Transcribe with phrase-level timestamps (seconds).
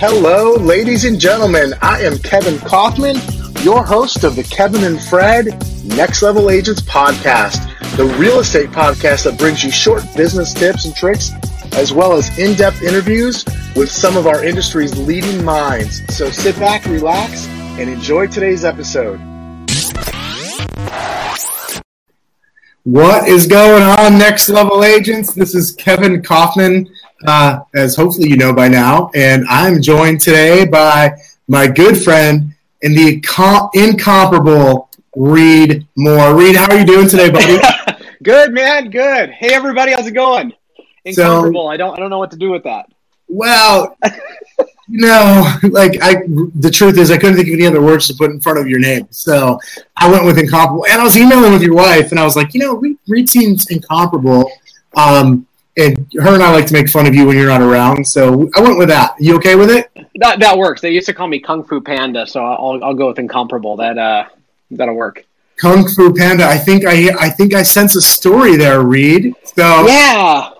[0.00, 1.74] Hello, ladies and gentlemen.
[1.82, 3.16] I am Kevin Kaufman,
[3.64, 5.46] your host of the Kevin and Fred
[5.84, 7.58] Next Level Agents podcast,
[7.96, 11.32] the real estate podcast that brings you short business tips and tricks,
[11.72, 16.00] as well as in depth interviews with some of our industry's leading minds.
[16.16, 19.18] So sit back, relax, and enjoy today's episode.
[22.84, 25.34] What is going on, Next Level Agents?
[25.34, 26.88] This is Kevin Kaufman
[27.26, 29.10] uh, as hopefully you know by now.
[29.14, 31.12] And I'm joined today by
[31.48, 36.36] my good friend and the com- incomparable Reed Moore.
[36.36, 37.58] Reed, how are you doing today, buddy?
[38.22, 38.90] good, man.
[38.90, 39.30] Good.
[39.30, 39.92] Hey, everybody.
[39.92, 40.52] How's it going?
[41.04, 41.64] Incomparable.
[41.64, 41.94] So, I don't.
[41.94, 42.90] I don't know what to do with that.
[43.26, 43.96] Well,
[44.88, 46.22] you know, like I.
[46.54, 48.68] The truth is, I couldn't think of any other words to put in front of
[48.68, 49.58] your name, so
[49.96, 50.86] I went with incomparable.
[50.86, 53.28] And I was emailing with your wife, and I was like, you know, Reed, Reed
[53.28, 54.50] seems incomparable.
[54.96, 55.47] Um,
[55.78, 58.04] and her and I like to make fun of you when you're not around.
[58.04, 59.14] So I went with that.
[59.20, 59.90] You okay with it?
[60.16, 60.80] That that works.
[60.80, 63.76] They used to call me Kung Fu Panda, so I'll I'll go with incomparable.
[63.76, 64.24] That uh
[64.72, 65.24] that'll work.
[65.56, 66.44] Kung Fu Panda.
[66.44, 69.34] I think I I think I sense a story there, Reed.
[69.44, 70.50] So yeah.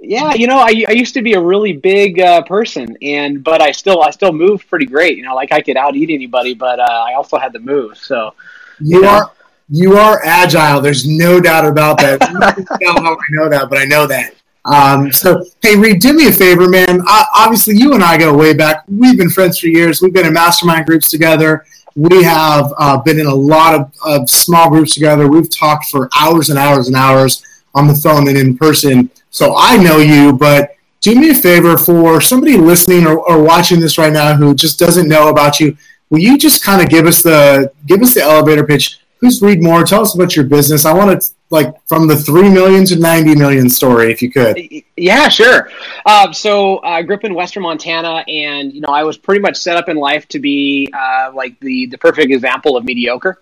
[0.00, 3.60] Yeah, you know, I, I used to be a really big uh, person, and but
[3.60, 5.18] I still I still move pretty great.
[5.18, 7.98] You know, like I could out eat anybody, but uh, I also had to move.
[7.98, 8.32] So
[8.80, 9.08] you, you know.
[9.08, 9.32] are
[9.68, 10.80] you are agile.
[10.80, 12.22] There's no doubt about that.
[12.22, 14.34] I don't know how I know that, but I know that.
[14.68, 17.00] Um, so, hey, Reed, do me a favor, man.
[17.08, 18.84] Uh, obviously, you and I go way back.
[18.86, 20.02] We've been friends for years.
[20.02, 21.64] We've been in mastermind groups together.
[21.96, 25.26] We have uh, been in a lot of, of small groups together.
[25.26, 27.42] We've talked for hours and hours and hours
[27.74, 29.10] on the phone and in person.
[29.30, 33.80] So I know you, but do me a favor for somebody listening or, or watching
[33.80, 35.76] this right now who just doesn't know about you.
[36.10, 39.00] Will you just kind of give us the give us the elevator pitch?
[39.20, 39.84] Who's Reed Moore.
[39.84, 40.84] Tell us about your business.
[40.84, 44.58] I want to like from the three million to ninety million story, if you could.
[44.96, 45.70] Yeah, sure.
[46.06, 49.56] Uh, so I grew up in Western Montana, and you know I was pretty much
[49.56, 53.40] set up in life to be uh, like the the perfect example of mediocre.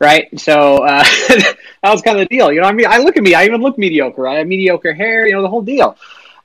[0.00, 2.52] Right, so uh, that was kind of the deal.
[2.52, 4.28] You know, I mean, I look at me, I even look mediocre.
[4.28, 5.96] I have mediocre hair, you know, the whole deal.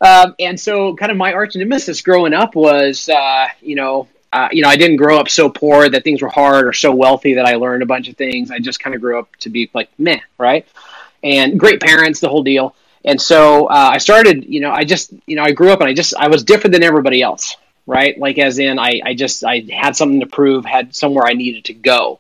[0.02, 4.50] Um, and so, kind of my arch nemesis growing up was, uh, you know, uh,
[4.52, 7.36] you know, I didn't grow up so poor that things were hard or so wealthy
[7.36, 8.50] that I learned a bunch of things.
[8.50, 10.68] I just kind of grew up to be like meh, right?
[11.22, 12.76] And great parents, the whole deal.
[13.06, 15.88] And so uh, I started, you know, I just, you know, I grew up and
[15.88, 18.18] I just, I was different than everybody else, right?
[18.18, 21.66] Like, as in, I, I just, I had something to prove, had somewhere I needed
[21.66, 22.20] to go.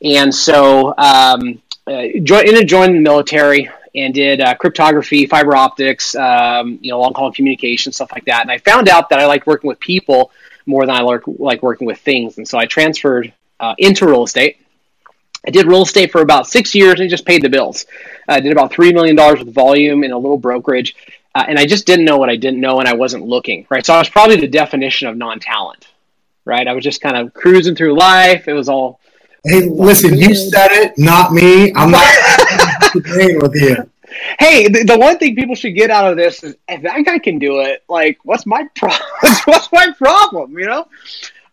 [0.00, 6.14] And so, um, uh, joined, ended joining the military and did uh, cryptography, fiber optics,
[6.14, 8.42] um, you know, long haul communication, stuff like that.
[8.42, 10.30] And I found out that I liked working with people
[10.66, 12.38] more than I like, like working with things.
[12.38, 14.58] And so I transferred uh, into real estate.
[15.46, 17.86] I did real estate for about six years and just paid the bills.
[18.28, 20.94] I did about $3 million with volume in a little brokerage.
[21.34, 23.84] Uh, and I just didn't know what I didn't know and I wasn't looking, right?
[23.84, 25.88] So I was probably the definition of non talent,
[26.44, 26.68] right?
[26.68, 28.48] I was just kind of cruising through life.
[28.48, 29.00] It was all.
[29.44, 31.72] Hey, listen, you said it, not me.
[31.74, 32.06] I'm not
[32.94, 33.90] with you
[34.38, 37.18] hey, the, the, one thing people should get out of this is if that guy
[37.18, 39.00] can do it, like, what's my problem?
[39.44, 40.58] what's my problem?
[40.58, 40.88] You know,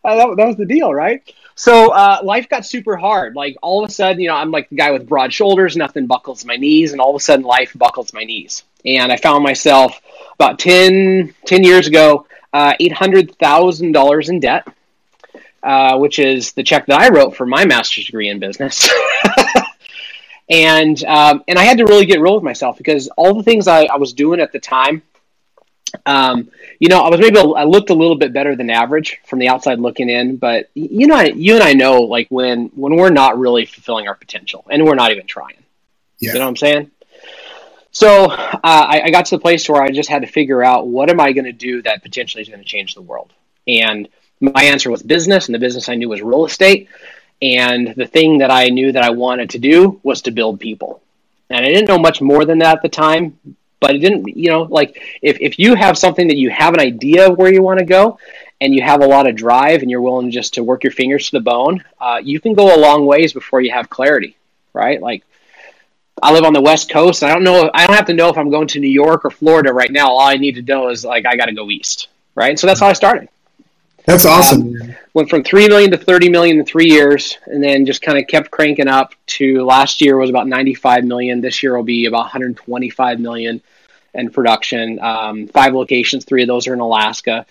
[0.04, 1.22] uh, that, that was the deal, right?
[1.56, 3.36] So uh, life got super hard.
[3.36, 6.08] Like all of a sudden, you know, I'm like the guy with broad shoulders, nothing
[6.08, 8.64] buckles my knees, and all of a sudden, life buckles my knees.
[8.86, 10.00] And I found myself
[10.36, 14.68] about 10, 10 years ago, uh, eight hundred thousand dollars in debt,
[15.62, 18.90] uh, which is the check that I wrote for my master's degree in business.
[20.50, 23.68] and um, and I had to really get real with myself because all the things
[23.68, 25.04] I, I was doing at the time,
[26.06, 26.50] um,
[26.80, 29.40] you know, I was maybe a, I looked a little bit better than average from
[29.40, 33.12] the outside looking in, but you know, you and I know like when when we're
[33.12, 35.58] not really fulfilling our potential and we're not even trying.
[36.20, 36.34] Yeah.
[36.34, 36.92] You know what I'm saying?
[37.92, 40.88] So uh, I, I got to the place where I just had to figure out
[40.88, 43.34] what am I going to do that potentially is going to change the world,
[43.68, 44.08] and
[44.40, 46.88] my answer was business, and the business I knew was real estate.
[47.42, 51.02] And the thing that I knew that I wanted to do was to build people.
[51.50, 53.38] And I didn't know much more than that at the time,
[53.80, 56.80] but it didn't, you know, like if, if you have something that you have an
[56.80, 58.20] idea of where you want to go
[58.62, 61.30] and you have a lot of drive and you're willing just to work your fingers
[61.30, 64.36] to the bone, uh, you can go a long ways before you have clarity,
[64.74, 65.02] right?
[65.02, 65.24] Like
[66.22, 67.24] I live on the West Coast.
[67.24, 67.72] I don't know.
[67.74, 70.10] I don't have to know if I'm going to New York or Florida right now.
[70.10, 72.60] All I need to know is like I got to go east, right?
[72.60, 73.30] So that's how I started.
[74.10, 74.76] That's awesome.
[74.82, 78.18] Um, went from three million to thirty million in three years, and then just kind
[78.18, 79.14] of kept cranking up.
[79.38, 81.42] To last year was about ninety-five million.
[81.42, 83.62] This year will be about one hundred twenty-five million
[84.16, 85.00] in production.
[85.00, 87.46] Um, five locations, three of those are in Alaska,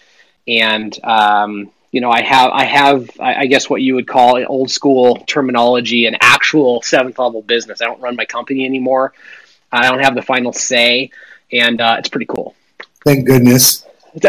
[0.49, 4.71] and um, you know I have I have I guess what you would call old
[4.71, 7.81] school terminology, an actual seventh level business.
[7.81, 9.13] I don't run my company anymore.
[9.71, 11.13] I don't have the final say,
[11.53, 12.57] and uh, it's pretty cool.
[13.05, 13.85] Thank goodness.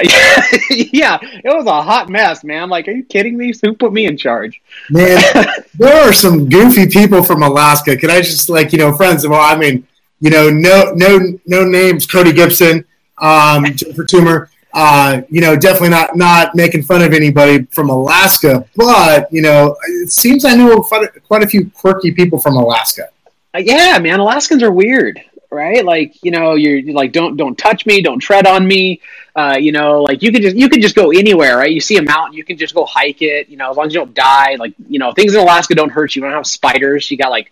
[0.70, 2.70] yeah, it was a hot mess, man.
[2.70, 3.54] Like, are you kidding me?
[3.62, 4.62] Who put me in charge?
[4.90, 5.22] Man,
[5.78, 7.96] there are some goofy people from Alaska.
[7.96, 9.88] Can I just like, you know, friends of all, I mean,
[10.20, 12.86] you know, no no no names, Cody Gibson,
[13.18, 14.48] um, Jennifer Toomer.
[14.72, 19.76] Uh, you know, definitely not not making fun of anybody from Alaska, but you know,
[19.88, 23.10] it seems I know quite a few quirky people from Alaska.
[23.56, 25.20] Uh, yeah, man, Alaskans are weird
[25.52, 25.84] right?
[25.84, 29.02] Like you know, you're, you're, like don't don't touch me, don't tread on me.
[29.36, 31.72] Uh, you know, like you can just you can just go anywhere, right?
[31.72, 33.50] You see a mountain, you can just go hike it.
[33.50, 34.56] You know, as long as you don't die.
[34.56, 36.22] Like you know, things in Alaska don't hurt you.
[36.22, 37.10] You don't have spiders.
[37.10, 37.52] You got like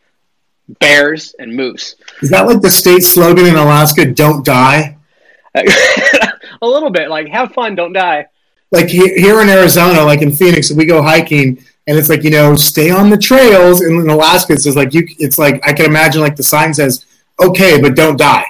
[0.79, 1.95] bears and moose.
[2.21, 4.11] Is that like the state slogan in Alaska?
[4.11, 4.97] Don't die.
[5.55, 8.27] a little bit like have fun, don't die.
[8.71, 12.55] Like here in Arizona, like in Phoenix, we go hiking and it's like you know
[12.55, 13.81] stay on the trails.
[13.81, 15.07] And in Alaska, it's like you.
[15.19, 17.05] It's like I can imagine like the sign says
[17.39, 18.45] okay, but don't die.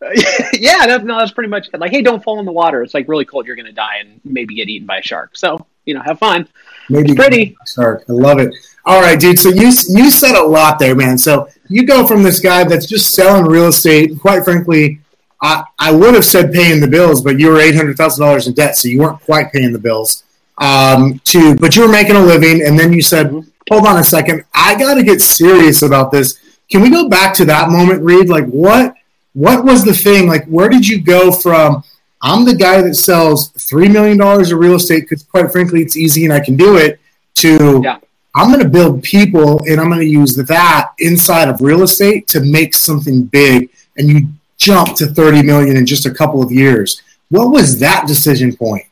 [0.54, 1.80] yeah, that, no, that's pretty much it.
[1.80, 2.82] like, hey, don't fall in the water.
[2.82, 3.46] It's like really cold.
[3.46, 5.36] You're going to die and maybe get eaten by a shark.
[5.36, 6.48] So you know, have fun.
[6.88, 8.04] Maybe it's pretty shark.
[8.08, 8.54] I love it.
[8.84, 9.38] All right, dude.
[9.38, 11.18] So you you said a lot there, man.
[11.18, 14.18] So you go from this guy that's just selling real estate.
[14.20, 15.00] Quite frankly,
[15.42, 18.46] I, I would have said paying the bills, but you were eight hundred thousand dollars
[18.46, 20.24] in debt, so you weren't quite paying the bills.
[20.58, 23.48] Um, to but you were making a living, and then you said, mm-hmm.
[23.70, 26.38] "Hold on a second, I got to get serious about this."
[26.70, 28.28] Can we go back to that moment, Reed?
[28.28, 28.94] Like what
[29.32, 30.28] what was the thing?
[30.28, 31.82] Like where did you go from
[32.22, 35.96] I'm the guy that sells three million dollars of real estate because quite frankly it's
[35.96, 37.00] easy and I can do it
[37.36, 37.98] to yeah.
[38.34, 42.28] I'm going to build people and I'm going to use that inside of real estate
[42.28, 46.52] to make something big and you jump to 30 million in just a couple of
[46.52, 47.02] years.
[47.30, 48.84] What was that decision point?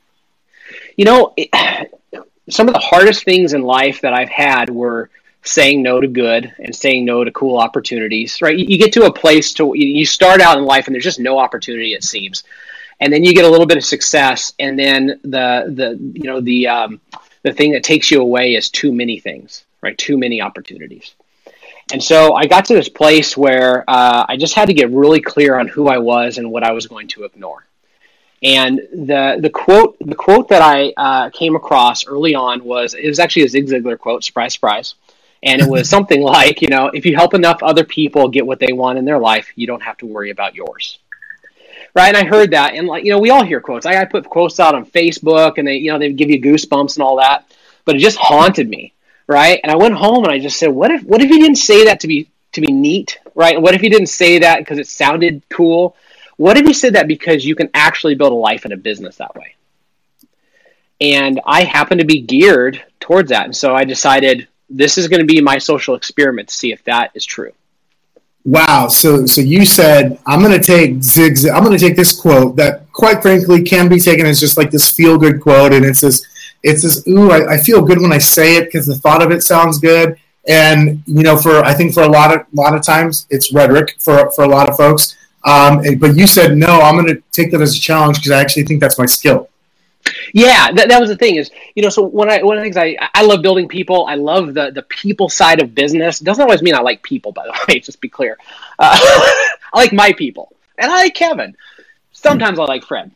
[0.97, 1.51] You know, it,
[2.51, 5.11] some of the hardest things in life that I've had were
[5.43, 8.57] saying no to good and saying no to cool opportunities, right?
[8.57, 11.39] You, get to a place to you start out in life and there's just no
[11.39, 12.45] opportunity, it seems,
[13.01, 16.41] and then you get a little bit of success, and then the the you know
[16.41, 17.01] the um,
[17.43, 19.97] the thing that takes you away is too many things, right?
[19.97, 21.15] Too many opportunities.
[21.93, 25.21] And so I got to this place where uh, I just had to get really
[25.21, 27.65] clear on who I was and what I was going to ignore.
[28.43, 33.09] And the the quote the quote that I uh, came across early on was it
[33.09, 34.23] was actually a Zig Ziglar quote.
[34.23, 34.95] Surprise, surprise.
[35.43, 38.59] And it was something like, you know, if you help enough other people get what
[38.59, 40.99] they want in their life, you don't have to worry about yours.
[41.95, 42.09] Right.
[42.09, 42.75] And I heard that.
[42.75, 43.87] And like, you know, we all hear quotes.
[43.87, 46.97] I, I put quotes out on Facebook and they, you know, they give you goosebumps
[46.97, 47.51] and all that.
[47.85, 48.93] But it just haunted me.
[49.27, 49.61] Right.
[49.63, 51.87] And I went home and I just said, what if, what if he didn't say
[51.87, 53.19] that to be, to be neat?
[53.35, 53.55] Right.
[53.55, 55.97] And what if he didn't say that because it sounded cool?
[56.37, 59.17] What if he said that because you can actually build a life and a business
[59.17, 59.57] that way?
[61.01, 63.45] And I happen to be geared towards that.
[63.45, 66.85] And so I decided, this is going to be my social experiment to see if
[66.85, 67.53] that is true.
[68.45, 68.89] Wow.
[68.89, 71.37] So, so you said I'm going to take zig.
[71.49, 74.71] I'm going to take this quote that, quite frankly, can be taken as just like
[74.71, 76.27] this feel good quote, and it's this.
[76.63, 77.07] It's this.
[77.07, 79.79] Ooh, I, I feel good when I say it because the thought of it sounds
[79.79, 80.17] good.
[80.49, 83.53] And you know, for I think for a lot of a lot of times it's
[83.53, 85.17] rhetoric for for a lot of folks.
[85.45, 86.81] Um, but you said no.
[86.81, 89.49] I'm going to take that as a challenge because I actually think that's my skill.
[90.33, 92.65] Yeah, that, that was the thing is, you know, so when I, one of the
[92.65, 96.21] things I, I love building people, I love the, the people side of business.
[96.21, 98.39] It doesn't always mean I like people, by the way, just be clear.
[98.79, 98.97] Uh,
[99.73, 101.57] I like my people and I like Kevin.
[102.13, 103.11] Sometimes I like Fred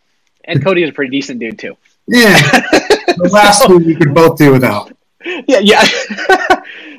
[0.45, 1.77] and Cody is a pretty decent dude too.
[2.07, 2.39] Yeah.
[2.41, 4.95] the last so, one we could both do without.
[5.25, 5.59] Yeah.
[5.61, 5.85] Yeah.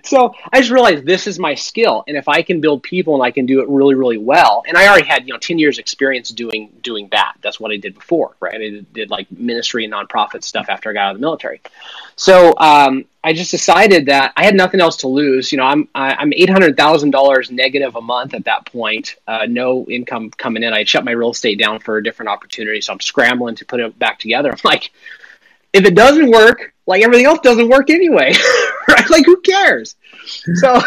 [0.03, 3.24] So I just realized this is my skill, and if I can build people and
[3.24, 5.79] I can do it really, really well, and I already had you know ten years
[5.79, 7.36] experience doing doing that.
[7.41, 8.53] That's what I did before, right?
[8.53, 11.62] I did, did like ministry and nonprofit stuff after I got out of the military.
[12.17, 15.53] So um, I just decided that I had nothing else to lose.
[15.53, 19.15] You know, I'm I'm eight hundred thousand dollars negative a month at that point.
[19.25, 20.74] Uh, no income coming in.
[20.74, 23.79] I shut my real estate down for a different opportunity, so I'm scrambling to put
[23.79, 24.51] it back together.
[24.51, 24.91] I'm like,
[25.72, 28.33] if it doesn't work, like everything else doesn't work anyway,
[28.87, 29.09] right?
[29.09, 29.95] Like who cares?
[30.55, 30.81] So,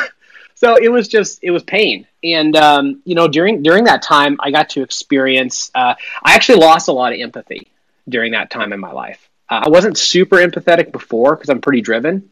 [0.55, 4.37] so it was just it was pain, and um, you know during during that time
[4.41, 5.71] I got to experience.
[5.75, 7.69] Uh, I actually lost a lot of empathy
[8.09, 9.29] during that time in my life.
[9.49, 12.31] Uh, I wasn't super empathetic before because I'm pretty driven,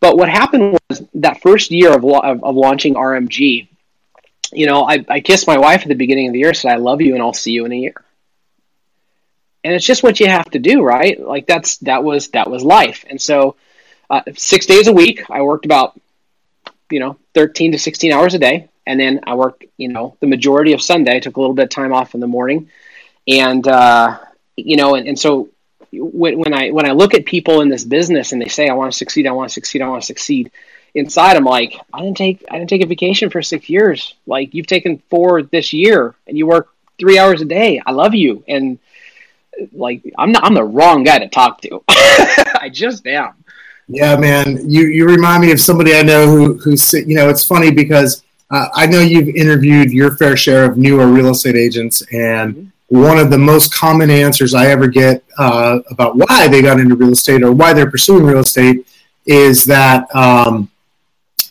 [0.00, 3.68] but what happened was that first year of, of, of launching RMG.
[4.52, 6.76] You know, I, I kissed my wife at the beginning of the year, said I
[6.76, 8.05] love you, and I'll see you in a year
[9.64, 11.20] and it's just what you have to do, right?
[11.20, 13.04] Like that's that was that was life.
[13.08, 13.56] And so,
[14.08, 16.00] uh, six days a week, I worked about
[16.90, 20.26] you know thirteen to sixteen hours a day, and then I worked you know the
[20.26, 21.16] majority of Sunday.
[21.16, 22.70] I took a little bit of time off in the morning,
[23.26, 24.18] and uh,
[24.56, 25.50] you know, and, and so
[25.92, 28.74] when, when I when I look at people in this business and they say I
[28.74, 30.50] want to succeed, I want to succeed, I want to succeed.
[30.94, 34.14] Inside, I'm like, I didn't take I didn't take a vacation for six years.
[34.26, 37.82] Like you've taken four this year, and you work three hours a day.
[37.84, 38.78] I love you, and
[39.72, 41.82] like I'm not I'm the wrong guy to talk to.
[41.88, 43.32] I just am.
[43.88, 44.68] Yeah, man.
[44.68, 48.24] You you remind me of somebody I know who who's you know it's funny because
[48.50, 53.00] uh, I know you've interviewed your fair share of newer real estate agents, and mm-hmm.
[53.00, 56.94] one of the most common answers I ever get uh, about why they got into
[56.94, 58.86] real estate or why they're pursuing real estate
[59.26, 60.70] is that um,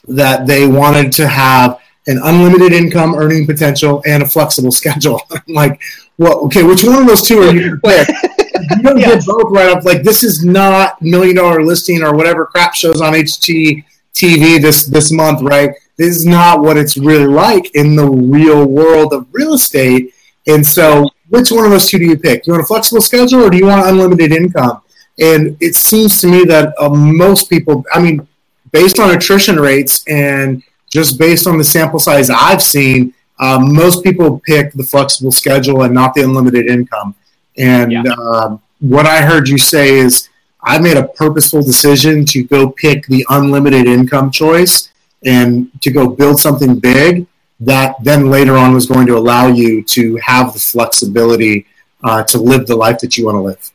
[0.08, 5.22] that they wanted to have an unlimited income earning potential and a flexible schedule.
[5.48, 5.82] like,
[6.18, 8.06] well, okay, which one of those two are you going
[8.78, 9.26] you don't yes.
[9.26, 9.84] get both right up.
[9.84, 15.12] Like, this is not million dollar listing or whatever crap shows on HGTV this this
[15.12, 15.72] month, right?
[15.98, 20.14] This is not what it's really like in the real world of real estate.
[20.48, 22.44] And so, which one of those two do you pick?
[22.44, 24.82] Do you want a flexible schedule or do you want unlimited income?
[25.20, 28.28] And it seems to me that uh, most people, I mean,
[28.72, 34.04] based on attrition rates and just based on the sample size I've seen, um, most
[34.04, 37.16] people pick the flexible schedule and not the unlimited income.
[37.58, 38.04] And yeah.
[38.18, 40.30] uh, what I heard you say is,
[40.62, 44.90] I made a purposeful decision to go pick the unlimited income choice
[45.24, 47.28] and to go build something big
[47.60, 51.66] that then later on was going to allow you to have the flexibility
[52.04, 53.72] uh, to live the life that you want to live.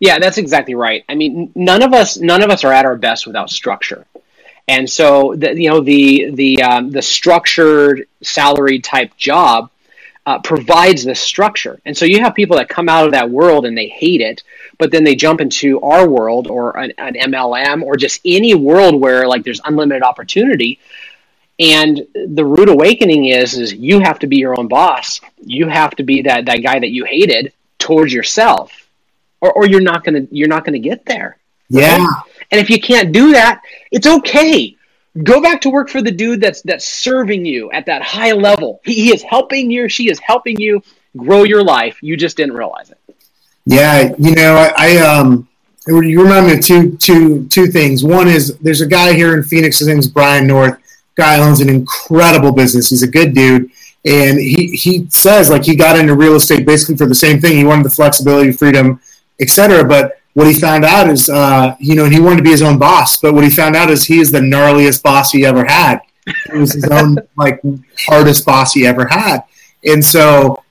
[0.00, 1.04] Yeah, that's exactly right.
[1.08, 4.06] I mean, none of us none of us are at our best without structure.
[4.68, 9.70] And so, the, you know, the the um, the structured salary type job
[10.26, 11.80] uh, provides this structure.
[11.86, 14.42] And so you have people that come out of that world and they hate it,
[14.76, 19.00] but then they jump into our world or an, an MLM or just any world
[19.00, 20.80] where like there's unlimited opportunity.
[21.58, 25.22] And the rude awakening is is you have to be your own boss.
[25.42, 28.86] You have to be that that guy that you hated towards yourself,
[29.40, 31.38] or, or you're not gonna you're not gonna get there.
[31.70, 32.06] Yeah.
[32.50, 34.76] And if you can't do that, it's okay.
[35.22, 38.80] Go back to work for the dude that's that's serving you at that high level.
[38.84, 40.82] He, he is helping you, she is helping you
[41.16, 41.98] grow your life.
[42.02, 42.98] You just didn't realize it.
[43.66, 45.48] Yeah, you know, I, I um
[45.86, 48.04] you remind me of two two two things.
[48.04, 50.78] One is there's a guy here in Phoenix, his name's Brian North.
[51.16, 52.90] Guy owns an incredible business.
[52.90, 53.70] He's a good dude.
[54.04, 57.56] And he, he says like he got into real estate basically for the same thing.
[57.56, 59.00] He wanted the flexibility, freedom,
[59.40, 59.84] etc.
[59.84, 62.78] But what he found out is, uh, you know, he wanted to be his own
[62.78, 63.16] boss.
[63.16, 65.98] But what he found out is he is the gnarliest boss he ever had.
[66.26, 67.60] It was his own like
[68.06, 69.40] hardest boss he ever had.
[69.84, 70.62] And so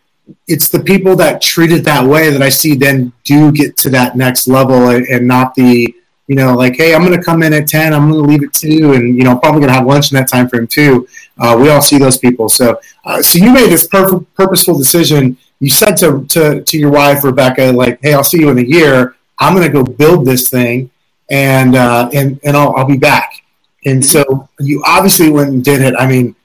[0.47, 3.89] it's the people that treat it that way that I see then do get to
[3.89, 5.93] that next level and, and not the,
[6.27, 8.43] you know, like, hey, I'm going to come in at 10, I'm going to leave
[8.43, 10.67] at 2, and, you know, I'm probably going to have lunch in that time frame
[10.67, 11.09] too.
[11.37, 12.47] Uh, we all see those people.
[12.47, 15.37] So, uh, so you made this perfect, purposeful decision.
[15.59, 18.61] You said to, to, to your wife, Rebecca, like, hey, I'll see you in a
[18.61, 19.16] year.
[19.39, 20.89] I'm going to go build this thing,
[21.29, 23.43] and uh, and and I'll, I'll be back.
[23.85, 25.93] And so you obviously went and did it.
[25.97, 26.35] I mean,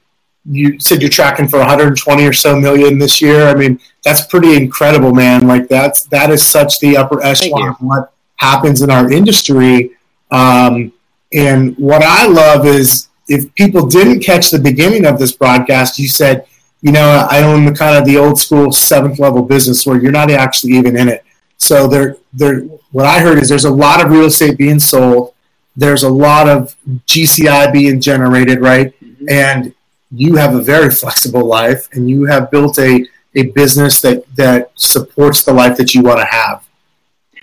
[0.44, 3.48] you said you're tracking for 120 or so million this year.
[3.48, 5.46] I mean, that's pretty incredible, man.
[5.46, 9.92] Like that's that is such the upper echelon of what happens in our industry.
[10.30, 10.92] Um,
[11.32, 16.08] and what I love is if people didn't catch the beginning of this broadcast, you
[16.08, 16.46] said,
[16.80, 20.12] you know, I own the kind of the old school seventh level business where you're
[20.12, 21.24] not actually even in it.
[21.56, 22.60] So there, there.
[22.90, 25.34] What I heard is there's a lot of real estate being sold.
[25.76, 28.92] There's a lot of GCI being generated, right?
[29.00, 29.30] Mm-hmm.
[29.30, 29.74] And
[30.10, 34.72] you have a very flexible life, and you have built a a business that that
[34.74, 36.64] supports the life that you want to have.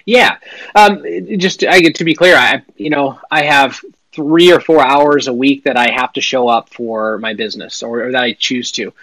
[0.05, 0.37] Yeah,
[0.75, 1.03] um,
[1.37, 3.79] just I get to be clear, I you know I have
[4.11, 7.83] three or four hours a week that I have to show up for my business,
[7.83, 8.93] or, or that I choose to,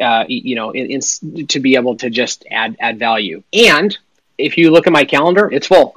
[0.00, 3.42] uh, you know, in, in, to be able to just add add value.
[3.52, 3.96] And
[4.40, 5.96] if you look at my calendar, it's full.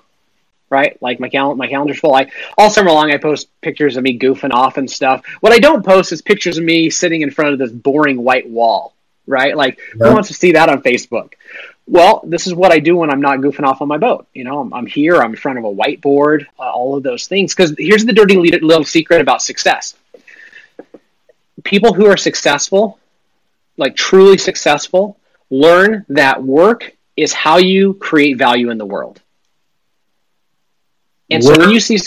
[0.70, 2.16] Right, like my calendar, my calendar's full.
[2.16, 5.24] I all summer long I post pictures of me goofing off and stuff.
[5.40, 8.50] What I don't post is pictures of me sitting in front of this boring white
[8.50, 8.96] wall.
[9.28, 10.08] Right, like yeah.
[10.08, 11.34] who wants to see that on Facebook?
[11.86, 14.28] Well, this is what I do when I'm not goofing off on my boat.
[14.34, 17.28] You know, I'm, I'm here, I'm in front of a whiteboard, uh, all of those
[17.28, 17.54] things.
[17.54, 19.96] Because here's the dirty little secret about success
[21.64, 23.00] people who are successful,
[23.78, 25.18] like truly successful,
[25.50, 29.22] learn that work is how you create value in the world.
[31.30, 32.00] And work, so when you see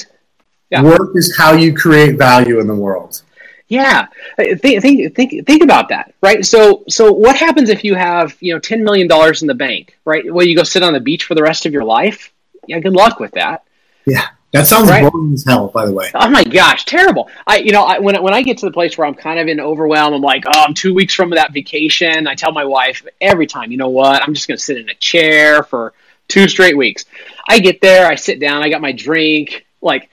[0.70, 0.82] yeah.
[0.82, 3.22] work is how you create value in the world.
[3.68, 6.46] Yeah, think, think think think about that, right?
[6.46, 9.98] So so what happens if you have you know ten million dollars in the bank,
[10.04, 10.32] right?
[10.32, 12.32] Well, you go sit on the beach for the rest of your life.
[12.68, 13.64] Yeah, good luck with that.
[14.06, 15.10] Yeah, that sounds right?
[15.10, 16.10] boring as hell, by the way.
[16.14, 17.28] Oh my gosh, terrible!
[17.46, 19.48] I, you know, I, when when I get to the place where I'm kind of
[19.48, 22.26] in overwhelm, I'm like, oh, I'm two weeks from that vacation.
[22.26, 24.22] I tell my wife every time, you know what?
[24.22, 25.92] I'm just going to sit in a chair for
[26.28, 27.04] two straight weeks.
[27.48, 29.66] I get there, I sit down, I got my drink.
[29.80, 30.10] Like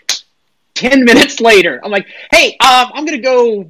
[0.74, 3.70] ten minutes later, I'm like, hey, um, I'm going to go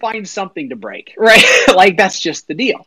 [0.00, 1.44] find something to break, right?
[1.74, 2.86] like that's just the deal.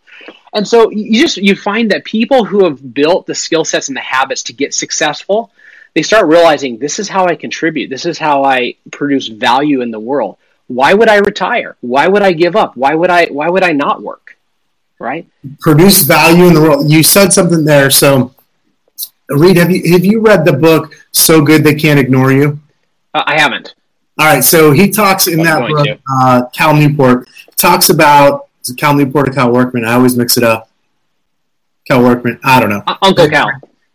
[0.53, 3.97] And so you just you find that people who have built the skill sets and
[3.97, 5.51] the habits to get successful,
[5.97, 7.89] they start realizing this is how I contribute.
[7.89, 10.37] This is how I produce value in the world.
[10.67, 11.75] Why would I retire?
[11.81, 12.77] Why would I give up?
[12.77, 14.37] Why would I why would I not work?
[14.99, 15.25] Right?
[15.59, 16.87] Produce value in the world.
[16.87, 17.89] You said something there.
[17.89, 18.35] So
[19.29, 22.59] Reed, have you have you read the book So Good They Can't Ignore You?
[23.15, 23.73] Uh, I haven't.
[24.19, 25.99] All right, so he talks in that book.
[26.13, 29.83] Uh, Cal Newport talks about is it Cal Newport or Cal Workman?
[29.83, 30.69] I always mix it up.
[31.87, 32.39] Cal Workman.
[32.43, 32.83] I don't know.
[32.85, 33.49] Uh, Uncle Cal.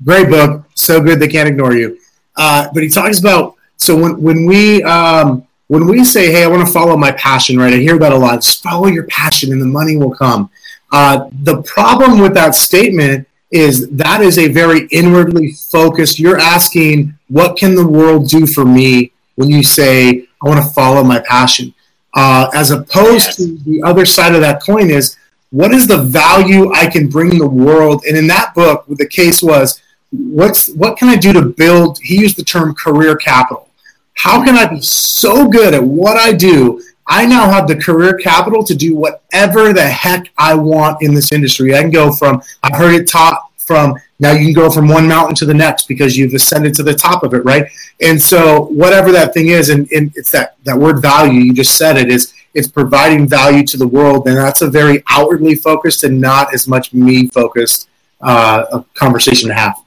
[0.05, 0.65] Great book.
[0.75, 1.99] So good they can't ignore you.
[2.37, 6.47] Uh, but he talks about so when when we um, when we say, "Hey, I
[6.47, 7.73] want to follow my passion," right?
[7.73, 8.43] I hear that a lot.
[8.43, 10.51] Just follow your passion, and the money will come.
[10.91, 16.19] Uh, the problem with that statement is that is a very inwardly focused.
[16.19, 20.71] You're asking, "What can the world do for me?" when you say, I want to
[20.71, 21.75] follow my passion.
[22.15, 23.37] Uh, as opposed yes.
[23.37, 25.17] to the other side of that coin is,
[25.51, 28.05] what is the value I can bring the world?
[28.07, 29.81] And in that book, the case was,
[30.13, 31.99] what's what can I do to build?
[32.03, 33.69] He used the term career capital.
[34.15, 36.83] How can I be so good at what I do?
[37.07, 41.33] I now have the career capital to do whatever the heck I want in this
[41.33, 41.75] industry.
[41.75, 45.09] I can go from I've heard it taught from now you can go from one
[45.09, 47.67] mountain to the next because you've ascended to the top of it, right?
[48.01, 51.77] And so whatever that thing is, and, and it's that, that word value, you just
[51.77, 54.29] said it, is it's providing value to the world.
[54.29, 57.89] And that's a very outwardly focused and not as much me focused
[58.21, 59.82] uh, conversation to have.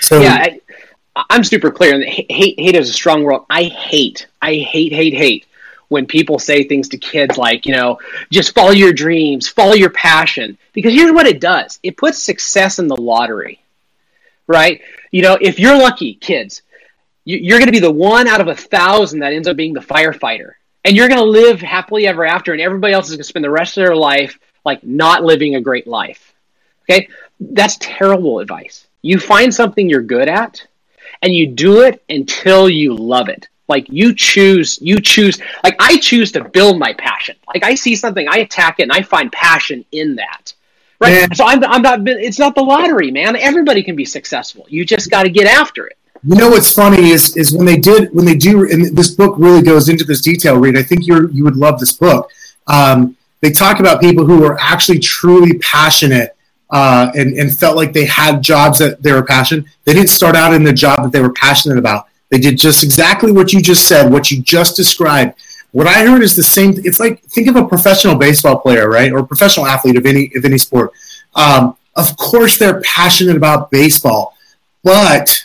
[0.00, 0.60] So yeah, I,
[1.30, 1.94] I'm super clear.
[1.94, 3.42] And hate, hate is a strong word.
[3.50, 5.46] I hate, I hate, hate, hate
[5.88, 7.98] when people say things to kids like, you know,
[8.30, 10.58] just follow your dreams, follow your passion.
[10.72, 13.60] Because here's what it does it puts success in the lottery,
[14.46, 14.80] right?
[15.10, 16.62] You know, if you're lucky, kids,
[17.24, 19.80] you're going to be the one out of a thousand that ends up being the
[19.80, 20.52] firefighter.
[20.84, 23.44] And you're going to live happily ever after, and everybody else is going to spend
[23.44, 26.32] the rest of their life like not living a great life.
[26.84, 27.08] Okay?
[27.40, 28.87] That's terrible advice.
[29.02, 30.66] You find something you're good at,
[31.22, 33.48] and you do it until you love it.
[33.68, 37.36] Like you choose you choose like i choose to build my passion.
[37.46, 40.54] Like i see something i attack it and i find passion in that.
[41.00, 41.28] Right?
[41.28, 41.34] Man.
[41.34, 43.36] so I'm, I'm not it's not the lottery man.
[43.36, 44.64] Everybody can be successful.
[44.68, 45.98] You just got to get after it.
[46.24, 49.34] You know what's funny is is when they did when they do and this book
[49.38, 52.30] really goes into this detail reed i think you're you would love this book.
[52.66, 56.36] Um, they talk about people who are actually truly passionate
[56.70, 60.36] uh, and, and felt like they had jobs that they were passionate they didn't start
[60.36, 63.62] out in the job that they were passionate about they did just exactly what you
[63.62, 65.38] just said, what you just described.
[65.72, 66.74] What I heard is the same.
[66.76, 70.30] It's like think of a professional baseball player, right, or a professional athlete of any
[70.34, 70.92] of any sport.
[71.34, 74.36] Um, of course, they're passionate about baseball,
[74.82, 75.44] but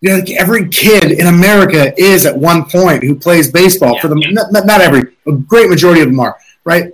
[0.00, 3.94] you know, like every kid in America is at one point who plays baseball.
[3.94, 4.42] Yeah, for the yeah.
[4.50, 6.92] not, not every, a great majority of them are, right?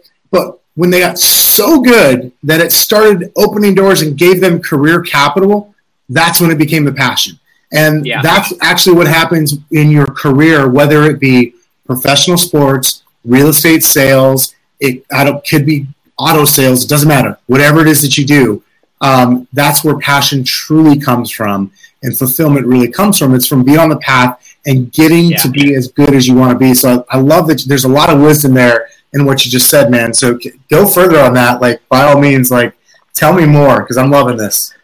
[0.79, 5.75] When they got so good that it started opening doors and gave them career capital,
[6.09, 7.37] that's when it became the passion.
[7.73, 8.23] And yeah.
[8.23, 14.55] that's actually what happens in your career, whether it be professional sports, real estate sales,
[14.79, 17.37] it I don't, could be auto sales, it doesn't matter.
[17.49, 18.63] Whatever it is that you do,
[19.01, 21.73] um, that's where passion truly comes from
[22.05, 23.35] and fulfillment really comes from.
[23.35, 25.39] It's from being on the path and getting yeah.
[25.39, 26.73] to be as good as you want to be.
[26.73, 29.71] So I, I love that there's a lot of wisdom there in what you just
[29.71, 30.13] said, man.
[30.13, 31.61] So go further on that.
[31.61, 32.75] Like, by all means, like,
[33.15, 34.75] tell me more because I'm loving this.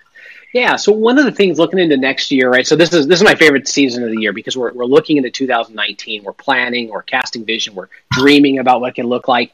[0.55, 0.77] Yeah.
[0.77, 2.65] So one of the things looking into next year, right?
[2.65, 5.17] So this is this is my favorite season of the year because we're we're looking
[5.17, 6.23] into 2019.
[6.23, 9.53] We're planning, we're casting vision, we're dreaming about what it can look like.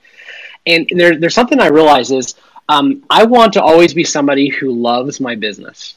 [0.67, 2.35] And there, there's something I realize is
[2.69, 5.97] um, I want to always be somebody who loves my business,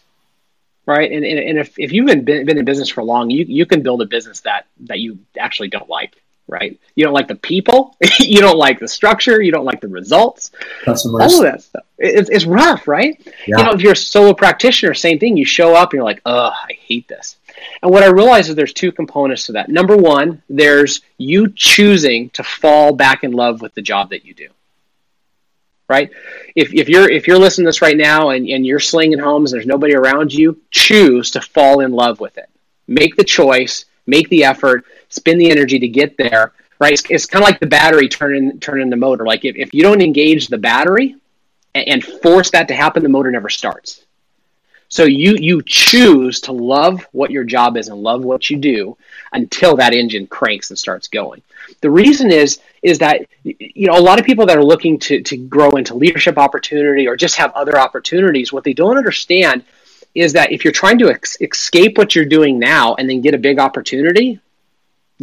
[0.85, 1.11] right?
[1.11, 3.83] And and, and if, if you've been, been in business for long, you you can
[3.83, 6.22] build a business that that you actually don't like
[6.53, 6.79] right?
[6.95, 10.51] You don't like the people, you don't like the structure, you don't like the results,
[10.85, 11.21] Customers.
[11.21, 11.83] all of that stuff.
[11.97, 13.19] It's, it's rough, right?
[13.47, 13.57] Yeah.
[13.57, 15.35] You know, if you're a solo practitioner, same thing.
[15.35, 17.37] You show up and you're like, oh, I hate this.
[17.81, 19.69] And what I realize is there's two components to that.
[19.69, 24.33] Number one, there's you choosing to fall back in love with the job that you
[24.33, 24.49] do.
[25.89, 26.11] Right?
[26.55, 29.51] If, if you're if you're listening to this right now and, and you're slinging homes,
[29.51, 32.49] there's nobody around you, choose to fall in love with it.
[32.87, 36.93] Make the choice, make the effort, spend the energy to get there, right?
[36.93, 39.25] It's, it's kind of like the battery turning turning the motor.
[39.25, 41.15] Like if, if you don't engage the battery
[41.73, 44.03] and, and force that to happen, the motor never starts.
[44.89, 48.95] So you you choose to love what your job is and love what you do
[49.31, 51.41] until that engine cranks and starts going.
[51.81, 55.21] The reason is is that you know a lot of people that are looking to
[55.23, 59.63] to grow into leadership opportunity or just have other opportunities, what they don't understand
[60.13, 63.33] is that if you're trying to ex- escape what you're doing now and then get
[63.33, 64.39] a big opportunity,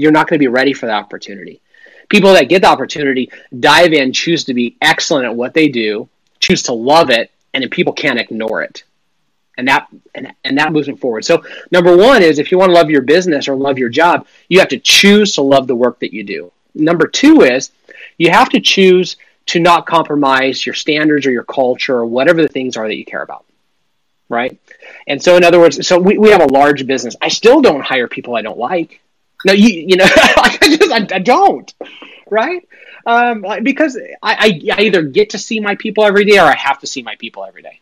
[0.01, 1.61] you're not going to be ready for the opportunity
[2.11, 6.09] People that get the opportunity dive in, choose to be excellent at what they do,
[6.41, 8.83] choose to love it, and then people can't ignore it.
[9.57, 11.25] And that and, and that moves them forward.
[11.25, 14.27] So number one is if you want to love your business or love your job,
[14.49, 16.51] you have to choose to love the work that you do.
[16.75, 17.71] Number two is
[18.19, 22.49] you have to choose to not compromise your standards or your culture or whatever the
[22.49, 23.45] things are that you care about.
[24.29, 24.59] Right.
[25.07, 27.15] And so in other words, so we, we have a large business.
[27.21, 29.01] I still don't hire people I don't like.
[29.45, 31.73] No, you you know, I just I, I don't,
[32.31, 32.67] right?
[33.07, 36.55] Um, because I, I, I either get to see my people every day or I
[36.55, 37.81] have to see my people every day.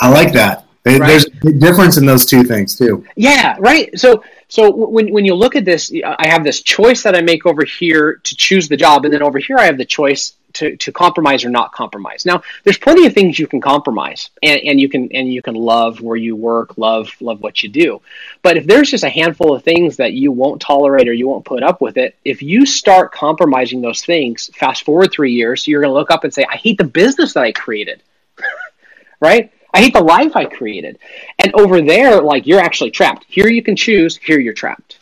[0.00, 0.66] I like that.
[0.84, 1.00] Right?
[1.00, 3.06] There's a difference in those two things too.
[3.16, 3.98] Yeah, right.
[3.98, 7.46] So so when when you look at this, I have this choice that I make
[7.46, 10.76] over here to choose the job, and then over here I have the choice to,
[10.76, 12.24] to compromise or not compromise.
[12.24, 15.54] Now, there's plenty of things you can compromise, and, and you can and you can
[15.54, 18.00] love where you work, love love what you do.
[18.42, 21.44] But if there's just a handful of things that you won't tolerate or you won't
[21.44, 25.82] put up with it, if you start compromising those things, fast forward three years, you're
[25.82, 28.02] going to look up and say, "I hate the business that I created."
[29.20, 29.52] right?
[29.72, 30.98] I hate the life I created.
[31.40, 33.24] And over there, like you're actually trapped.
[33.28, 34.16] Here you can choose.
[34.16, 34.98] Here you're trapped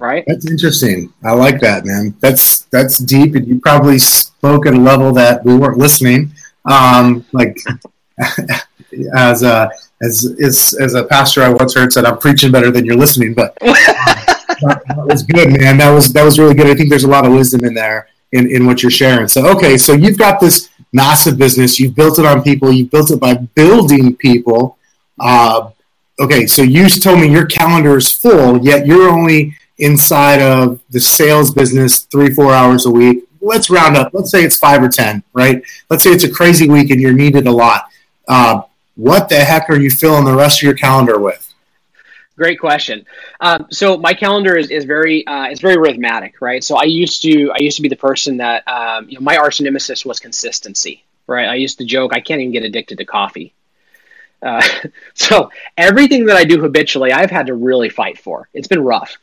[0.00, 0.24] right?
[0.26, 1.12] That's interesting.
[1.22, 2.14] I like that, man.
[2.20, 6.32] That's that's deep, and you probably spoke at a level that we weren't listening.
[6.64, 7.58] Um, like
[9.16, 9.70] as a
[10.02, 13.34] as, as as a pastor, I once heard said, "I'm preaching better than you're listening,"
[13.34, 15.78] but that, that was good, man.
[15.78, 16.66] That was that was really good.
[16.66, 19.28] I think there's a lot of wisdom in there in in what you're sharing.
[19.28, 21.78] So, okay, so you've got this massive business.
[21.78, 22.72] You've built it on people.
[22.72, 24.78] You've built it by building people.
[25.18, 25.70] Uh,
[26.18, 31.00] okay, so you told me your calendar is full, yet you're only inside of the
[31.00, 33.24] sales business three, four hours a week.
[33.40, 34.12] Let's round up.
[34.12, 35.62] Let's say it's five or 10, right?
[35.88, 37.86] Let's say it's a crazy week and you're needed a lot.
[38.28, 38.62] Uh,
[38.94, 41.46] what the heck are you filling the rest of your calendar with?
[42.36, 43.06] Great question.
[43.40, 46.62] Um, so my calendar is, is very uh, it's very rhythmic, right?
[46.64, 49.36] So I used to I used to be the person that um, you know my
[49.36, 51.48] arch nemesis was consistency, right?
[51.48, 53.52] I used to joke I can't even get addicted to coffee.
[54.42, 54.62] Uh,
[55.14, 58.48] so everything that I do habitually, I've had to really fight for.
[58.54, 59.18] It's been rough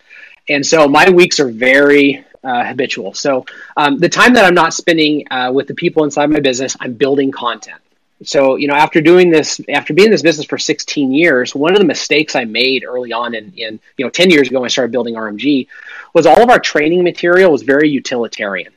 [0.50, 3.14] and so my weeks are very uh, habitual.
[3.14, 6.76] So um, the time that I'm not spending uh, with the people inside my business,
[6.80, 7.82] I'm building content.
[8.24, 11.74] So you know, after doing this, after being in this business for 16 years, one
[11.74, 14.66] of the mistakes I made early on in, in you know 10 years ago when
[14.68, 15.68] I started building RMG
[16.14, 18.74] was all of our training material was very utilitarian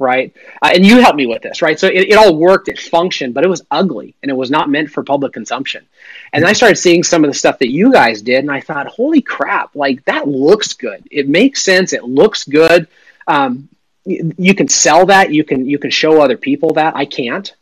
[0.00, 0.34] right?
[0.60, 1.78] Uh, and you helped me with this, right?
[1.78, 4.68] So it, it, all worked, it functioned, but it was ugly and it was not
[4.68, 5.86] meant for public consumption.
[6.32, 8.86] And I started seeing some of the stuff that you guys did, and I thought,
[8.88, 11.06] holy crap, like that looks good.
[11.10, 11.92] It makes sense.
[11.92, 12.88] It looks good.
[13.26, 13.68] Um,
[14.04, 15.32] you, you can sell that.
[15.32, 16.96] You can you can show other people that.
[16.96, 17.52] I can't.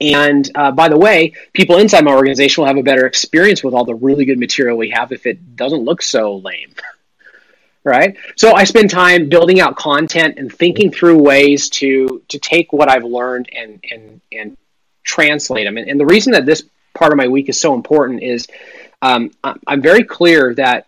[0.00, 3.74] And uh, by the way, people inside my organization will have a better experience with
[3.74, 6.74] all the really good material we have if it doesn't look so lame.
[7.84, 8.16] right?
[8.36, 12.90] So i spend time building out content and thinking through ways to to take what
[12.90, 14.56] i've learned and and and
[15.02, 16.62] translate them and, and the reason that this
[16.94, 18.46] part of my week is so important is
[19.02, 19.30] um,
[19.66, 20.86] i'm very clear that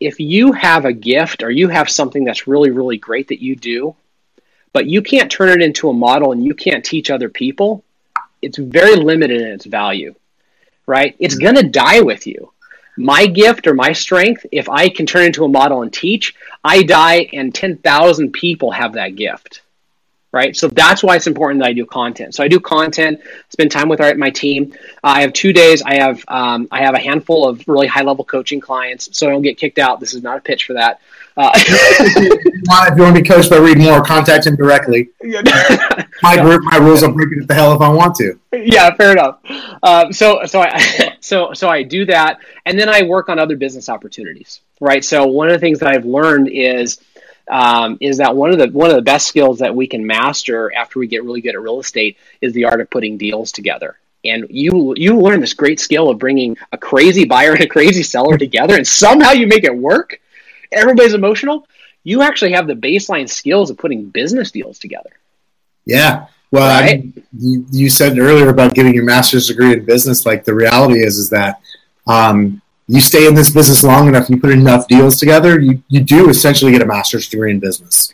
[0.00, 3.54] if you have a gift or you have something that's really really great that you
[3.54, 3.94] do
[4.72, 7.84] but you can't turn it into a model and you can't teach other people
[8.40, 10.14] it's very limited in its value
[10.86, 11.14] right?
[11.18, 11.54] It's mm-hmm.
[11.54, 12.51] going to die with you
[12.96, 16.82] my gift or my strength, if I can turn into a model and teach, I
[16.82, 19.62] die and 10,000 people have that gift.
[20.30, 20.56] Right.
[20.56, 22.34] So that's why it's important that I do content.
[22.34, 24.72] So I do content, spend time with our, my team.
[25.04, 25.82] Uh, I have two days.
[25.82, 29.14] I have, um, I have a handful of really high level coaching clients.
[29.16, 30.00] So I don't get kicked out.
[30.00, 31.02] This is not a pitch for that.
[31.36, 35.10] Uh, if, you want, to be coached by Reed Moore, contact him directly.
[36.22, 37.02] my group, my rules.
[37.02, 38.38] I'm breaking it the hell if I want to.
[38.52, 39.38] Yeah, fair enough.
[39.82, 43.56] Um, so, so I, so, so I do that, and then I work on other
[43.56, 44.60] business opportunities.
[44.80, 45.04] Right.
[45.04, 47.00] So one of the things that I've learned is.
[47.50, 50.72] Um, is that one of the one of the best skills that we can master
[50.72, 53.98] after we get really good at real estate is the art of putting deals together
[54.24, 58.04] and you you learn this great skill of bringing a crazy buyer and a crazy
[58.04, 60.20] seller together and somehow you make it work
[60.72, 61.66] everybody's emotional,
[62.04, 65.10] you actually have the baseline skills of putting business deals together.
[65.84, 66.26] Yeah.
[66.50, 66.90] Well, right?
[66.90, 70.26] I mean, you, you said earlier about getting your master's degree in business.
[70.26, 71.60] Like the reality is, is that
[72.06, 76.00] um, you stay in this business long enough, you put enough deals together, you, you
[76.00, 78.12] do essentially get a master's degree in business.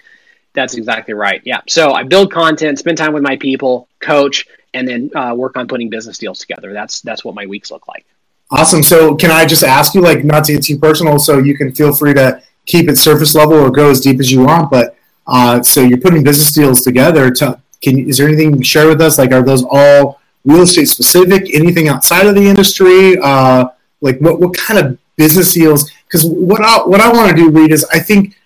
[0.54, 1.40] That's exactly right.
[1.44, 1.60] Yeah.
[1.68, 5.66] So I build content, spend time with my people, coach, and then uh, work on
[5.66, 6.72] putting business deals together.
[6.72, 8.04] That's that's what my weeks look like.
[8.50, 8.82] Awesome.
[8.82, 11.74] So can I just ask you, like, not to get too personal, so you can
[11.74, 14.70] feel free to keep it surface level or go as deep as you want.
[14.70, 17.30] But uh, so you're putting business deals together.
[17.32, 19.18] To, can is there anything you can share with us?
[19.18, 21.52] Like, are those all real estate specific?
[21.52, 23.18] Anything outside of the industry?
[23.18, 25.90] Uh, like, what what kind of business deals?
[26.06, 28.36] Because what I what I want to do, Reed, is I think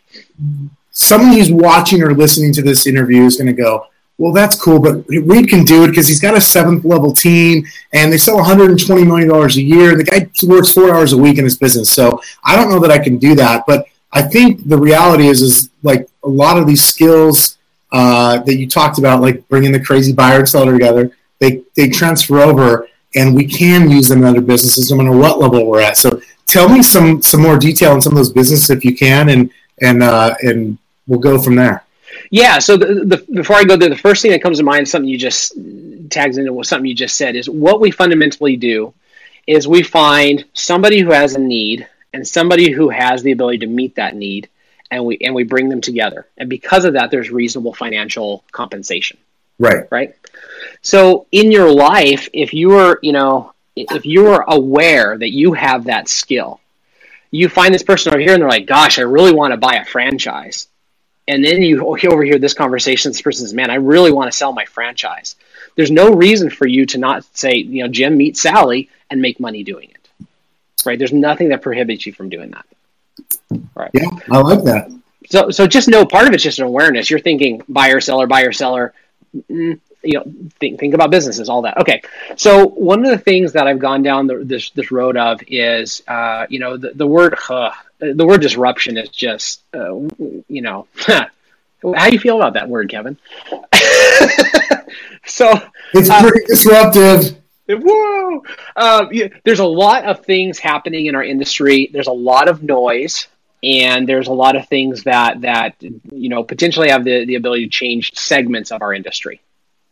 [0.93, 3.87] someone who's watching or listening to this interview is going to go,
[4.19, 7.65] well, that's cool, but Reed can do it because he's got a seventh level team
[7.93, 9.97] and they sell 120 million dollars a year.
[9.97, 12.91] The guy works four hours a week in his business, so I don't know that
[12.91, 13.65] I can do that.
[13.67, 17.59] But I think the reality is, is like a lot of these skills
[17.93, 21.89] uh, that you talked about, like bringing the crazy buyer and seller together, they they
[21.89, 25.81] transfer over, and we can use them in other businesses no matter what level we're
[25.81, 25.97] at.
[25.97, 29.29] So tell me some some more detail on some of those businesses if you can,
[29.29, 31.85] and and uh, and we'll go from there.
[32.31, 32.61] Yeah.
[32.61, 35.09] So the, the, before I go there, the first thing that comes to mind, something
[35.09, 35.55] you just
[36.09, 38.95] tags into what something you just said, is what we fundamentally do
[39.47, 43.67] is we find somebody who has a need and somebody who has the ability to
[43.67, 44.49] meet that need,
[44.91, 46.27] and we and we bring them together.
[46.37, 49.19] And because of that, there's reasonable financial compensation.
[49.59, 49.87] Right.
[49.91, 50.17] Right.
[50.81, 55.53] So in your life, if you are, you know, if you are aware that you
[55.53, 56.61] have that skill,
[57.31, 59.77] you find this person over here and they're like, gosh, I really want to buy
[59.77, 60.69] a franchise.
[61.29, 64.53] And then you overhear this conversation, this person says, man, I really want to sell
[64.53, 65.37] my franchise.
[65.77, 69.41] There's no reason for you to not say, you know, Jim, meet Sally and make
[69.41, 70.02] money doing it.
[70.87, 70.99] Right?
[70.99, 72.67] There's nothing that prohibits you from doing that.
[73.75, 73.91] Right.
[73.95, 74.91] Yeah, I like that.
[75.31, 77.11] So, so just know part of it's just an awareness.
[77.11, 78.93] You're thinking buyer, seller, buyer, seller.
[79.51, 80.25] Mm, you know
[80.59, 82.03] think think about businesses all that okay
[82.37, 86.03] so one of the things that i've gone down the, this this road of is
[86.09, 89.95] uh, you know the, the word uh, the word disruption is just uh,
[90.49, 91.29] you know how
[91.83, 93.17] do you feel about that word kevin
[95.25, 95.53] so
[95.95, 97.37] it's uh, pretty disruptive
[97.81, 98.43] whoa
[98.77, 102.63] uh, yeah, there's a lot of things happening in our industry there's a lot of
[102.63, 103.29] noise
[103.63, 107.65] and there's a lot of things that that you know potentially have the, the ability
[107.65, 109.41] to change segments of our industry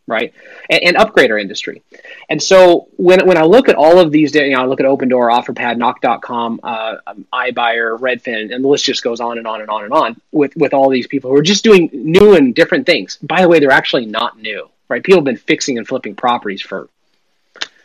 [0.07, 0.33] right?
[0.69, 1.81] And, and, upgrade our industry.
[2.29, 4.85] And so when, when I look at all of these, you know, I look at
[4.85, 9.61] Opendoor, OfferPad, Knock.com, uh, um, iBuyer, Redfin, and the list just goes on and on
[9.61, 12.53] and on and on with, with all these people who are just doing new and
[12.53, 13.17] different things.
[13.21, 15.03] By the way, they're actually not new, right?
[15.03, 16.89] People have been fixing and flipping properties for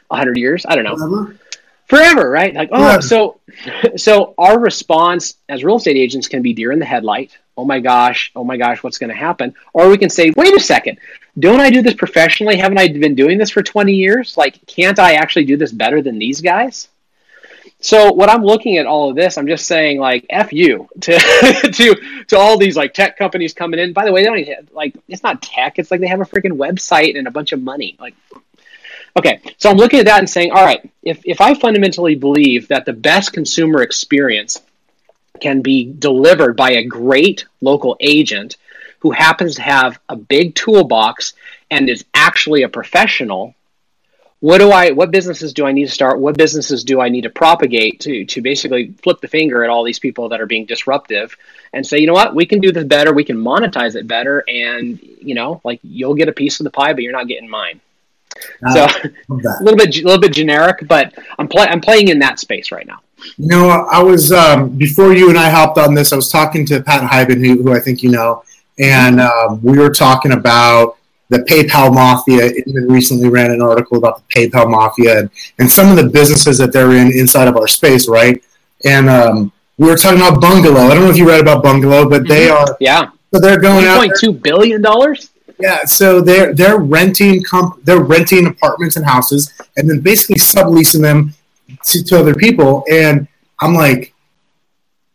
[0.08, 0.64] 100 years.
[0.68, 0.96] I don't know.
[0.96, 1.38] Forever,
[1.86, 2.54] Forever right?
[2.54, 3.40] Like, oh, so,
[3.96, 7.36] so our response as real estate agents can be deer in the headlight.
[7.56, 9.54] Oh my gosh, oh my gosh, what's going to happen?
[9.72, 10.98] Or we can say, wait a second,
[11.38, 12.56] don't I do this professionally?
[12.56, 14.36] Haven't I been doing this for 20 years?
[14.36, 16.88] Like, can't I actually do this better than these guys?
[17.80, 21.18] So when I'm looking at all of this, I'm just saying like f you to
[21.18, 23.92] to to all these like tech companies coming in.
[23.92, 25.78] By the way, they don't even, like it's not tech.
[25.78, 27.96] It's like they have a freaking website and a bunch of money.
[28.00, 28.14] Like,
[29.16, 32.68] okay, so I'm looking at that and saying, all right, if if I fundamentally believe
[32.68, 34.62] that the best consumer experience
[35.40, 38.56] can be delivered by a great local agent
[39.00, 41.34] who happens to have a big toolbox
[41.70, 43.54] and is actually a professional
[44.40, 46.20] what do i what businesses do i need to start?
[46.20, 49.82] What businesses do i need to propagate to to basically flip the finger at all
[49.82, 51.36] these people that are being disruptive
[51.72, 54.44] and say you know what we can do this better we can monetize it better
[54.46, 57.48] and you know like you'll get a piece of the pie but you're not getting
[57.48, 57.80] mine
[58.72, 58.84] so
[59.30, 62.70] a little bit a little bit generic but i'm playing i'm playing in that space
[62.70, 63.00] right now
[63.36, 66.64] you know i was um, before you and i hopped on this i was talking
[66.66, 68.42] to pat Hiban who, who i think you know
[68.78, 70.96] and um, we were talking about
[71.28, 72.52] the PayPal mafia.
[72.66, 76.58] Inman recently ran an article about the PayPal mafia and, and some of the businesses
[76.58, 78.42] that they're in inside of our space, right?
[78.84, 80.82] And um, we were talking about Bungalow.
[80.82, 82.70] I don't know if you read about Bungalow, but they mm-hmm.
[82.70, 83.10] are yeah.
[83.32, 83.98] So they're going out.
[83.98, 85.30] Point two billion dollars.
[85.58, 91.00] Yeah, so they're they're renting comp- they're renting apartments and houses, and then basically subleasing
[91.00, 91.34] them
[91.84, 92.84] to, to other people.
[92.90, 93.26] And
[93.60, 94.12] I'm like,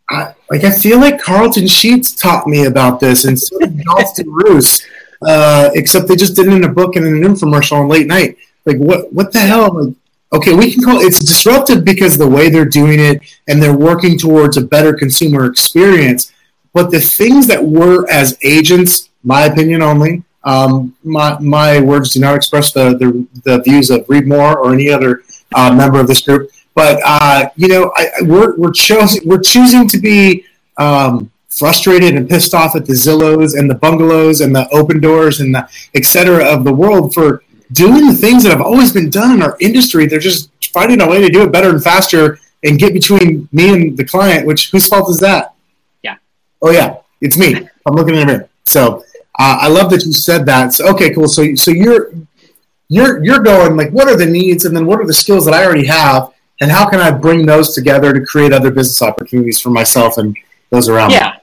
[0.09, 4.31] I, like I feel like Carleton Sheets taught me about this, and so did Johnston
[4.31, 4.85] Roos.
[5.27, 8.07] Uh, except they just did it in a book and in an infomercial on late
[8.07, 8.37] night.
[8.65, 9.13] Like what?
[9.13, 9.79] What the hell?
[9.79, 9.95] Like,
[10.33, 14.17] okay, we can call it's disruptive because the way they're doing it and they're working
[14.17, 16.33] towards a better consumer experience.
[16.73, 22.19] But the things that we're as agents, my opinion only, um, my my words do
[22.19, 25.23] not express the the, the views of Reed Moore or any other
[25.55, 26.51] uh, member of this group.
[26.73, 30.45] But uh, you know, I, we're we're choosing we're choosing to be
[30.77, 35.41] um, frustrated and pissed off at the Zillows and the bungalows and the open doors
[35.41, 39.09] and the et cetera of the world for doing the things that have always been
[39.09, 40.05] done in our industry.
[40.05, 43.73] They're just finding a way to do it better and faster and get between me
[43.73, 44.47] and the client.
[44.47, 45.53] Which whose fault is that?
[46.03, 46.17] Yeah.
[46.61, 47.67] Oh yeah, it's me.
[47.85, 48.49] I'm looking in the mirror.
[48.63, 49.03] So
[49.41, 50.71] uh, I love that you said that.
[50.71, 51.27] So okay, cool.
[51.27, 52.11] So so you're
[52.89, 55.53] you're you're going like, what are the needs, and then what are the skills that
[55.55, 59.59] I already have, and how can I bring those together to create other business opportunities
[59.59, 60.37] for myself and
[60.69, 61.17] those around yeah.
[61.17, 61.25] me?
[61.25, 61.39] yeah,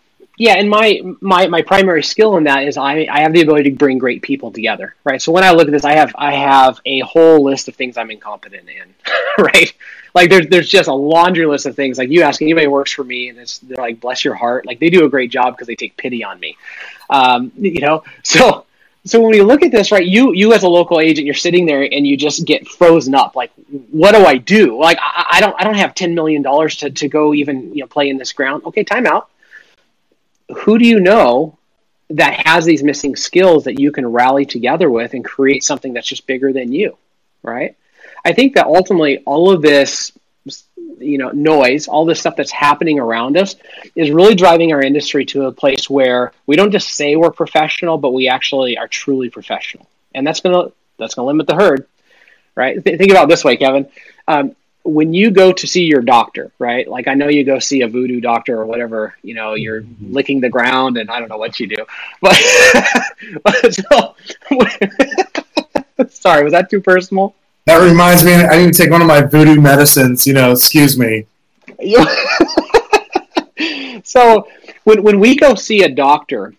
[0.54, 3.76] and my my my primary skill in that is I, I have the ability to
[3.76, 5.20] bring great people together, right?
[5.20, 7.96] So when I look at this, I have I have a whole list of things
[7.96, 8.94] I'm incompetent in,
[9.44, 9.72] right?
[10.14, 11.98] Like there's there's just a laundry list of things.
[11.98, 14.78] Like you ask anybody works for me, and it's they're like, bless your heart, like
[14.78, 16.56] they do a great job because they take pity on me,
[17.10, 18.04] um, you know.
[18.22, 18.64] So
[19.04, 21.66] so when we look at this, right, you you as a local agent, you're sitting
[21.66, 23.34] there and you just get frozen up.
[23.34, 23.50] Like,
[23.90, 24.78] what do I do?
[24.78, 27.80] Like, I, I don't I don't have ten million dollars to to go even you
[27.80, 28.62] know play in this ground.
[28.66, 29.24] Okay, timeout
[30.56, 31.58] who do you know
[32.10, 36.06] that has these missing skills that you can rally together with and create something that's
[36.06, 36.96] just bigger than you,
[37.42, 37.76] right?
[38.24, 40.12] I think that ultimately all of this
[41.00, 43.54] you know noise all this stuff that's happening around us
[43.94, 47.98] is really driving our industry to a place where we don't just say we're professional
[47.98, 49.88] but we actually are truly professional.
[50.14, 51.86] And that's going to that's going to limit the herd
[52.54, 52.82] right?
[52.82, 53.88] Th- think about it this way kevin.
[54.26, 54.56] Um,
[54.88, 56.88] when you go to see your doctor, right?
[56.88, 60.14] Like I know you go see a voodoo doctor or whatever, you know, you're mm-hmm.
[60.14, 61.84] licking the ground and I don't know what you do.
[62.22, 62.34] But
[63.70, 64.14] so,
[66.08, 67.34] sorry, was that too personal?
[67.66, 70.98] That reminds me, I need to take one of my voodoo medicines, you know, excuse
[70.98, 71.26] me.
[74.04, 74.48] so
[74.84, 76.54] when, when we go see a doctor,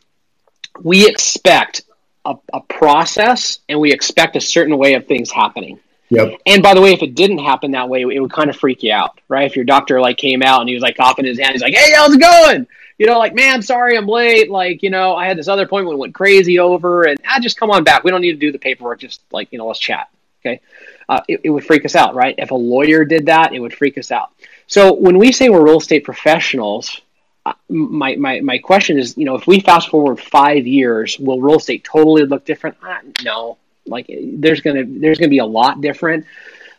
[0.84, 1.82] we expect
[2.26, 5.80] a, a process and we expect a certain way of things happening
[6.10, 6.42] Yep.
[6.46, 8.82] And by the way, if it didn't happen that way, it would kind of freak
[8.84, 9.46] you out, right?
[9.46, 11.76] If your doctor like came out and he was like coughing his hand, he's like,
[11.76, 12.68] "Hey, how's it going?"
[12.98, 14.50] You know, like, "Man, sorry, I'm late.
[14.50, 17.58] Like, you know, I had this other appointment, went crazy over, and I ah, just
[17.58, 18.04] come on back.
[18.04, 19.00] We don't need to do the paperwork.
[19.00, 20.10] Just like, you know, let's chat."
[20.42, 20.62] Okay,
[21.10, 22.34] uh, it, it would freak us out, right?
[22.38, 24.32] If a lawyer did that, it would freak us out.
[24.68, 27.02] So when we say we're real estate professionals,
[27.46, 31.42] uh, my, my, my question is, you know, if we fast forward five years, will
[31.42, 32.78] real estate totally look different?
[32.84, 33.58] Uh, no,
[33.90, 36.26] like there's gonna there's gonna be a lot different,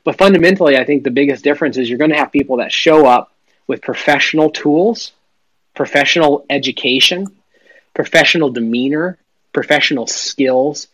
[0.04, 3.06] but fundamentally, I think the biggest difference is you're going to have people that show
[3.06, 3.32] up
[3.66, 5.12] with professional tools,
[5.74, 7.26] professional education,
[7.94, 9.18] professional demeanor,
[9.52, 10.88] professional skills,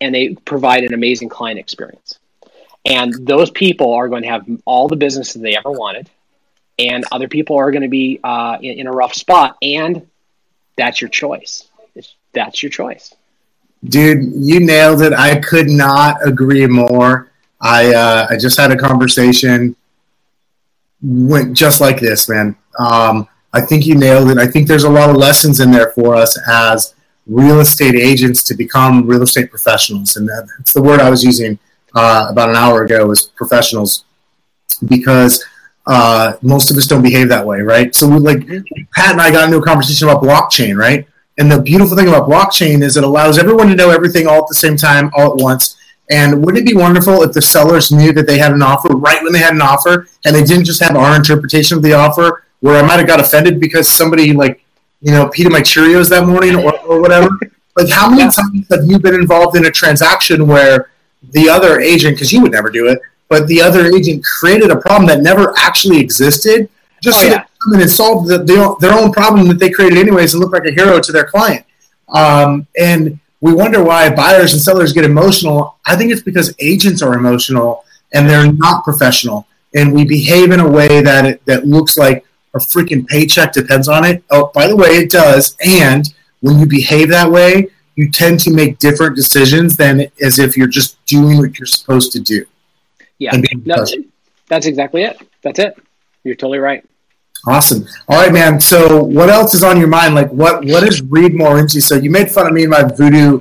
[0.00, 2.18] and they provide an amazing client experience.
[2.84, 6.10] And those people are going to have all the business that they ever wanted,
[6.78, 10.08] and other people are going to be uh, in, in a rough spot, and
[10.76, 11.68] that's your choice.
[12.32, 13.14] That's your choice.
[13.84, 15.12] Dude, you nailed it.
[15.12, 17.30] I could not agree more.
[17.60, 19.76] I uh, I just had a conversation
[21.02, 22.56] went just like this, man.
[22.78, 24.38] Um, I think you nailed it.
[24.38, 26.94] I think there's a lot of lessons in there for us as
[27.26, 31.58] real estate agents to become real estate professionals, and that's the word I was using
[31.94, 34.04] uh, about an hour ago was professionals,
[34.86, 35.44] because
[35.86, 37.94] uh, most of us don't behave that way, right?
[37.94, 38.46] So, we, like
[38.94, 41.06] Pat and I got into a conversation about blockchain, right?
[41.40, 44.48] And the beautiful thing about blockchain is it allows everyone to know everything all at
[44.48, 45.78] the same time, all at once.
[46.10, 49.22] And wouldn't it be wonderful if the sellers knew that they had an offer right
[49.22, 52.44] when they had an offer, and they didn't just have our interpretation of the offer,
[52.60, 54.62] where I might have got offended because somebody like,
[55.00, 57.30] you know, peed in my Cheerios that morning or, or whatever.
[57.76, 60.90] like, how many times have you been involved in a transaction where
[61.30, 63.00] the other agent, because you would never do it,
[63.30, 66.68] but the other agent created a problem that never actually existed
[67.02, 69.70] just oh, so yeah come in and solve the, the, their own problem that they
[69.70, 71.64] created anyways and look like a hero to their client.
[72.08, 75.78] Um, and we wonder why buyers and sellers get emotional.
[75.86, 79.46] I think it's because agents are emotional and they're not professional.
[79.74, 83.88] And we behave in a way that it, that looks like a freaking paycheck depends
[83.88, 84.24] on it.
[84.30, 85.56] Oh, by the way, it does.
[85.64, 90.56] And when you behave that way, you tend to make different decisions than as if
[90.56, 92.44] you're just doing what you're supposed to do.
[93.18, 93.36] Yeah,
[93.66, 93.84] no,
[94.48, 95.20] that's exactly it.
[95.42, 95.78] That's it.
[96.24, 96.84] You're totally right.
[97.46, 97.86] Awesome.
[98.08, 98.60] All right, man.
[98.60, 100.14] So, what else is on your mind?
[100.14, 101.80] Like, what what is Reed Moore into?
[101.80, 103.40] So, you made fun of me and my voodoo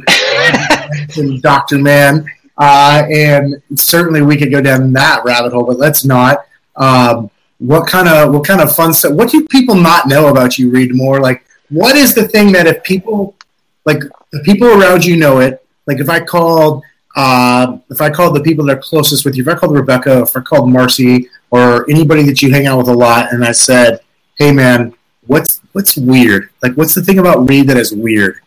[1.17, 2.25] and Doctor Man,
[2.57, 6.45] uh, and certainly we could go down that rabbit hole, but let's not.
[6.77, 9.13] Um, what kind of what kind of fun stuff?
[9.13, 10.69] What do people not know about you?
[10.69, 11.19] Reed Moore.
[11.19, 13.35] Like, what is the thing that if people
[13.83, 13.99] like
[14.31, 15.65] the people around you know it?
[15.85, 16.83] Like, if I called
[17.17, 20.21] uh, if I called the people that are closest with you, if I called Rebecca,
[20.21, 23.51] if I called Marcy, or anybody that you hang out with a lot, and I
[23.51, 23.99] said,
[24.38, 24.93] "Hey, man,
[25.27, 26.49] what's what's weird?
[26.62, 28.39] Like, what's the thing about Reed that is weird?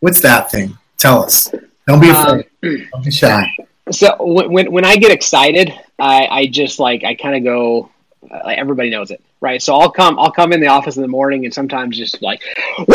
[0.00, 0.76] What's that thing?
[0.98, 1.52] Tell us.
[1.86, 2.46] Don't be afraid.
[2.62, 3.46] Um, Don't be shy."
[3.90, 7.90] So when when I get excited, I, I just like I kind of go.
[8.28, 9.62] Like everybody knows it, right?
[9.62, 12.42] So I'll come I'll come in the office in the morning and sometimes just like,
[12.76, 12.86] woo,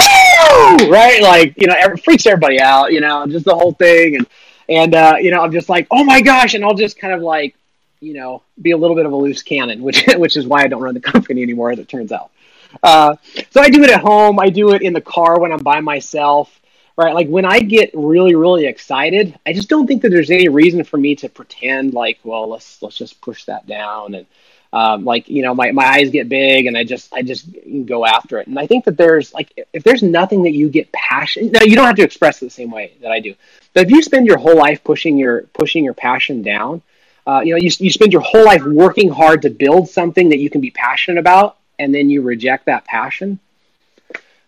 [0.89, 1.21] right?
[1.21, 4.28] Like you know, it freaks everybody out, you know, just the whole thing and
[4.67, 7.22] and uh, you know, I'm just like, oh my gosh, and I'll just kind of
[7.22, 7.55] like
[8.02, 10.68] you know, be a little bit of a loose cannon, which which is why I
[10.68, 12.32] don't run the company anymore, as it turns out.
[12.84, 13.16] Uh,
[13.52, 14.39] so I do it at home.
[14.39, 16.58] I do it in the car when I'm by myself.
[16.97, 20.49] Right, like when I get really, really excited, I just don't think that there's any
[20.49, 24.28] reason for me to pretend like, well, let's let's just push that down and
[24.74, 27.45] um, like you know my, my eyes get big and i just i just
[27.86, 30.89] go after it and i think that there's like if there's nothing that you get
[30.93, 33.36] passion now you don't have to express it the same way that i do
[33.74, 36.82] but if you spend your whole life pushing your pushing your passion down
[37.28, 40.39] uh, you know you, you spend your whole life working hard to build something that
[40.39, 43.39] you can be passionate about and then you reject that passion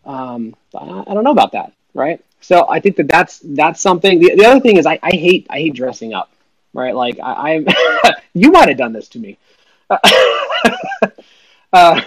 [0.06, 4.36] um, i don't know about that right so i think that that's that's something the,
[4.36, 6.32] the other thing is I, I hate i hate dressing up
[6.74, 9.38] right like i, I you might have done this to me
[11.74, 12.02] uh,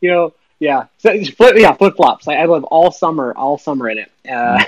[0.00, 0.86] you know, yeah.
[0.98, 2.28] So flip, yeah, flip flops.
[2.28, 4.10] I, I, live all summer, all summer in it.
[4.30, 4.64] Uh,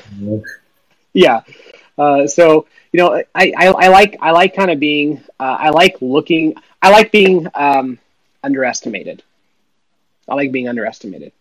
[1.12, 1.42] yeah.
[1.96, 5.70] Uh, so you know, I, I, I, like I like kind of being uh, I
[5.70, 7.98] like looking I like being um,
[8.42, 9.22] underestimated.
[10.28, 11.32] I like being underestimated.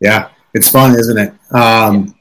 [0.00, 1.54] Yeah, it's fun, isn't it?
[1.54, 2.14] Um,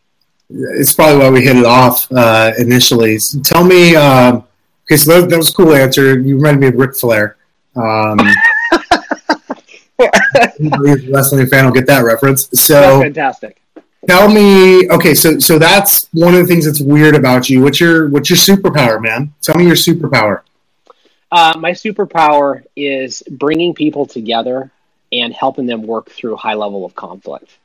[0.50, 0.68] yeah.
[0.78, 3.18] It's probably why we hit it off uh, initially.
[3.18, 4.46] So tell me, um,
[4.86, 6.20] okay, so that, that, was a cool answer.
[6.20, 7.38] You reminded me of Ric Flair.
[7.76, 8.20] Um,
[11.10, 12.50] wrestling fan will get that reference.
[12.54, 13.62] So that's fantastic.
[14.08, 17.62] Tell me, okay, so so that's one of the things that's weird about you.
[17.62, 19.34] What's your what's your superpower, man?
[19.42, 20.42] Tell me your superpower.
[21.32, 24.72] Uh, my superpower is bringing people together
[25.12, 27.58] and helping them work through high level of conflict.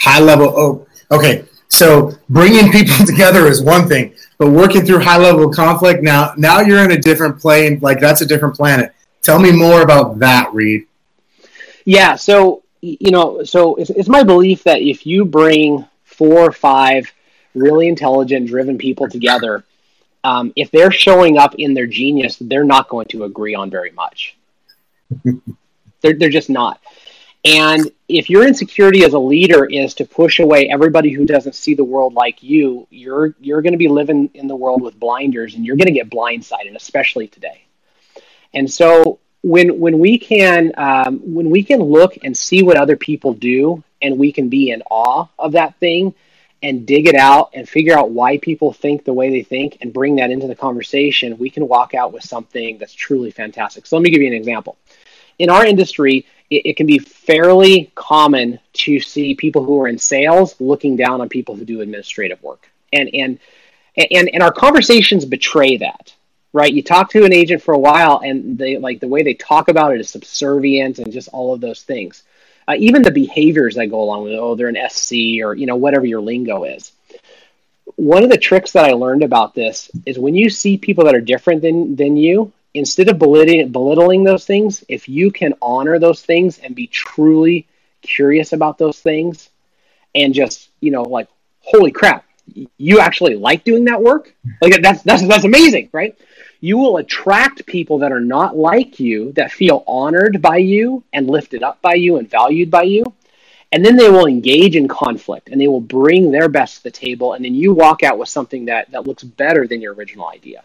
[0.00, 0.52] High level.
[0.56, 1.44] Oh, okay.
[1.68, 6.60] So bringing people together is one thing, but working through high level conflict now now
[6.60, 7.78] you're in a different plane.
[7.80, 8.92] Like that's a different planet.
[9.22, 10.86] Tell me more about that, Reed.
[11.84, 16.52] Yeah, so you know, so it's, it's my belief that if you bring four or
[16.52, 17.12] five
[17.54, 19.64] really intelligent, driven people together,
[20.24, 23.92] um, if they're showing up in their genius, they're not going to agree on very
[23.92, 24.36] much.
[26.00, 26.80] they're, they're just not.
[27.44, 31.74] And if your insecurity as a leader is to push away everybody who doesn't see
[31.74, 35.54] the world like you, you're you're going to be living in the world with blinders,
[35.54, 37.62] and you're going to get blindsided, especially today.
[38.52, 42.96] And so when when we can um, when we can look and see what other
[42.96, 46.14] people do, and we can be in awe of that thing,
[46.64, 49.92] and dig it out and figure out why people think the way they think, and
[49.92, 53.86] bring that into the conversation, we can walk out with something that's truly fantastic.
[53.86, 54.76] So let me give you an example.
[55.38, 59.98] In our industry, it, it can be fairly common to see people who are in
[59.98, 63.38] sales looking down on people who do administrative work, and and
[64.10, 66.15] and, and our conversations betray that
[66.56, 66.72] right?
[66.72, 69.68] You talk to an agent for a while, and they like the way they talk
[69.68, 72.22] about it is subservient and just all of those things.
[72.66, 75.66] Uh, even the behaviors that go along with it, oh, they're an SC or you
[75.66, 76.92] know whatever your lingo is.
[77.96, 81.14] One of the tricks that I learned about this is when you see people that
[81.14, 85.98] are different than than you, instead of belittling, belittling those things, if you can honor
[85.98, 87.66] those things and be truly
[88.00, 89.50] curious about those things,
[90.14, 91.28] and just you know like,
[91.60, 92.24] holy crap,
[92.78, 96.16] you actually like doing that work like that's that's that's amazing right
[96.66, 101.30] you will attract people that are not like you, that feel honored by you and
[101.30, 103.04] lifted up by you and valued by you.
[103.70, 106.90] And then they will engage in conflict and they will bring their best to the
[106.90, 107.34] table.
[107.34, 110.64] And then you walk out with something that, that looks better than your original idea.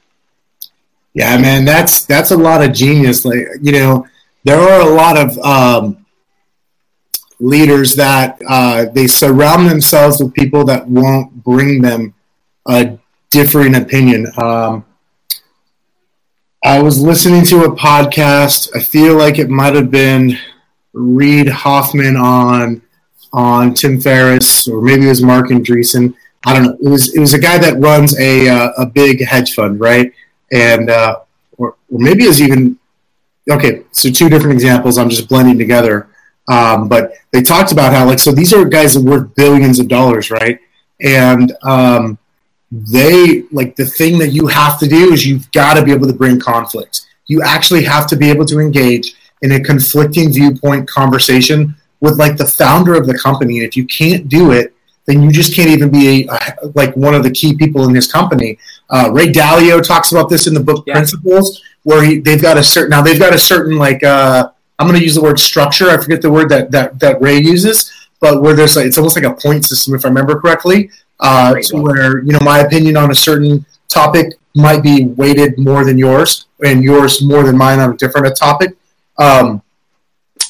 [1.14, 3.24] Yeah, man, that's that's a lot of genius.
[3.24, 4.08] Like you know,
[4.43, 6.06] there are a lot of um,
[7.39, 12.16] leaders that uh, they surround themselves with people that won't bring them
[12.68, 12.97] a
[13.30, 14.26] differing opinion.
[14.38, 14.86] Um,
[16.64, 18.70] I was listening to a podcast.
[18.76, 20.38] I feel like it might have been
[20.93, 22.84] Reid Hoffman on
[23.34, 26.14] on Tim Ferriss, or maybe it was Marc Andreessen.
[26.45, 26.78] I don't know.
[26.80, 30.14] It was it was a guy that runs a uh, a big hedge fund, right?
[30.51, 31.22] And uh,
[31.57, 32.78] or, or maybe it's even
[33.49, 33.82] okay.
[33.91, 34.99] So two different examples.
[34.99, 36.09] I'm just blending together.
[36.47, 39.88] Um, but they talked about how like so these are guys that worth billions of
[39.88, 40.59] dollars, right?
[40.99, 42.20] And um,
[42.72, 46.08] they like the thing that you have to do is you've got to be able
[46.08, 47.02] to bring conflict.
[47.28, 52.38] You actually have to be able to engage in a conflicting viewpoint conversation with like
[52.38, 53.60] the founder of the company.
[53.60, 54.74] And if you can't do it,
[55.06, 58.12] then you just can't even be a, like one of the key people in his
[58.12, 58.58] company.
[58.90, 60.94] Uh, Ray Dalio talks about this in the book yeah.
[60.94, 64.50] Principles, where he, they've got a certain now they've got a certain like uh,
[64.80, 65.90] I'm going to use the word structure.
[65.90, 69.16] I forget the word that that that Ray uses, but where there's like it's almost
[69.16, 70.92] like a point system if I remember correctly,
[71.22, 75.86] uh, to where you know my opinion on a certain topic might be weighted more
[75.86, 78.76] than yours, and yours more than mine on a different topic.
[79.18, 79.62] Um,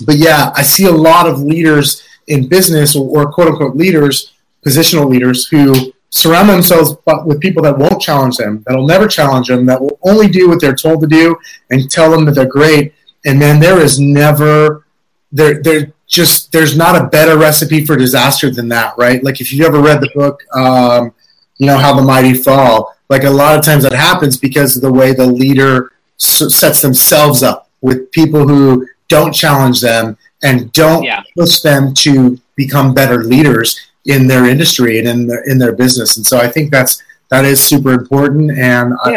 [0.06, 4.34] but yeah, I see a lot of leaders in business or, or quote unquote leaders,
[4.66, 6.96] positional leaders, who surround themselves
[7.26, 10.60] with people that won't challenge them, that'll never challenge them, that will only do what
[10.60, 11.36] they're told to do
[11.70, 12.94] and tell them that they're great.
[13.26, 14.86] And then there is never
[15.32, 19.24] there there just there's not a better recipe for disaster than that, right?
[19.24, 21.14] Like if you've ever read the book, um,
[21.58, 22.96] you know how the mighty fall.
[23.10, 27.42] Like a lot of times that happens because of the way the leader sets themselves
[27.42, 31.24] up with people who don't challenge them and don't Yeah.
[31.38, 36.18] push them to become better leaders in their industry and in their in their business.
[36.18, 39.10] And so I think that's that is super important, and I,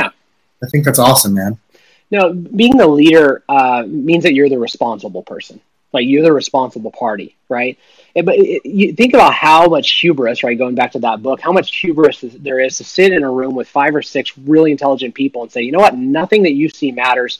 [0.62, 1.58] I think that's awesome, man.
[2.12, 5.60] No, being the leader uh, means that you're the responsible person.
[5.94, 7.78] Like you're the responsible party, right?
[8.16, 10.58] And- but it, you think about how much hubris, right?
[10.58, 13.30] Going back to that book, how much hubris is- there is to sit in a
[13.30, 16.52] room with five or six really intelligent people and say, you know what, nothing that
[16.52, 17.38] you see matters.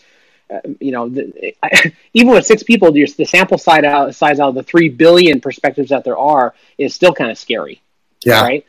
[0.50, 4.50] Uh, you know, the, I, even with six people, the sample size out, size out
[4.50, 7.80] of the three billion perspectives that there are is still kind of scary
[8.24, 8.66] Yeah, right?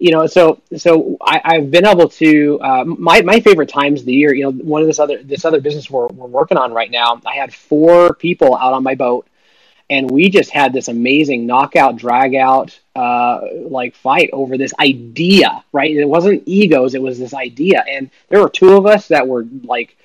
[0.00, 4.06] You know, so so I, I've been able to uh, my my favorite times of
[4.06, 4.34] the year.
[4.34, 7.20] You know, one of this other this other business we're we're working on right now.
[7.26, 9.28] I had four people out on my boat,
[9.90, 15.62] and we just had this amazing knockout, drag out, uh, like fight over this idea.
[15.70, 15.94] Right?
[15.94, 19.46] It wasn't egos; it was this idea, and there were two of us that were
[19.64, 19.98] like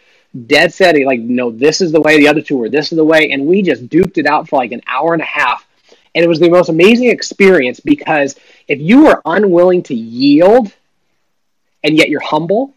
[0.48, 3.06] dead set like no this is the way the other two were this is the
[3.06, 5.66] way and we just duped it out for like an hour and a half
[6.14, 8.36] and it was the most amazing experience because
[8.68, 10.74] if you are unwilling to yield
[11.84, 12.74] and yet you're humble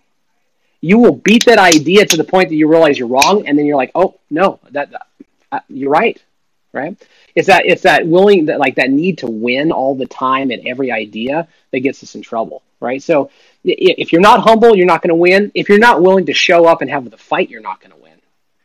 [0.81, 3.67] you will beat that idea to the point that you realize you're wrong and then
[3.67, 4.93] you're like oh no that
[5.51, 6.23] uh, you're right
[6.73, 6.97] right?
[7.35, 10.61] It's that it's that willing that like that need to win all the time at
[10.67, 13.03] every idea that gets us in trouble right?
[13.03, 13.31] So
[13.65, 15.51] if you're not humble you're not going to win.
[15.55, 17.97] If you're not willing to show up and have the fight you're not going to
[17.97, 18.19] win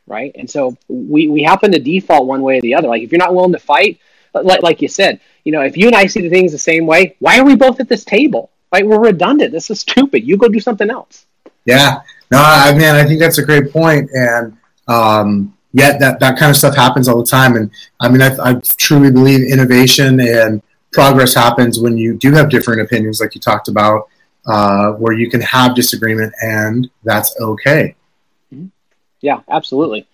[0.07, 0.31] right?
[0.35, 2.87] And so we we happen to default one way or the other.
[2.87, 3.99] Like if you're not willing to fight
[4.33, 6.85] like, like you said you know if you and i see the things the same
[6.85, 10.37] way why are we both at this table right we're redundant this is stupid you
[10.37, 11.25] go do something else
[11.65, 12.01] yeah.
[12.31, 14.09] No, I man, I think that's a great point.
[14.13, 14.57] and
[14.87, 17.55] um, yeah, that that kind of stuff happens all the time.
[17.55, 20.61] And I mean, I, I truly believe innovation and
[20.91, 24.07] progress happens when you do have different opinions, like you talked about,
[24.47, 27.95] uh, where you can have disagreement, and that's okay.
[29.21, 30.07] yeah absolutely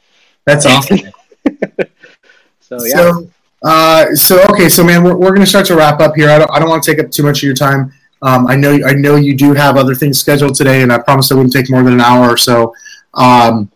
[0.46, 1.00] That's awesome.
[2.60, 3.30] so yeah So,
[3.64, 6.30] uh, so okay, so man, we're, we're going to start to wrap up here.
[6.30, 7.92] I don't, I don't want to take up too much of your time.
[8.22, 11.32] Um, I know I know you do have other things scheduled today, and I promised
[11.32, 12.74] I wouldn't take more than an hour or so.
[13.14, 13.72] Um,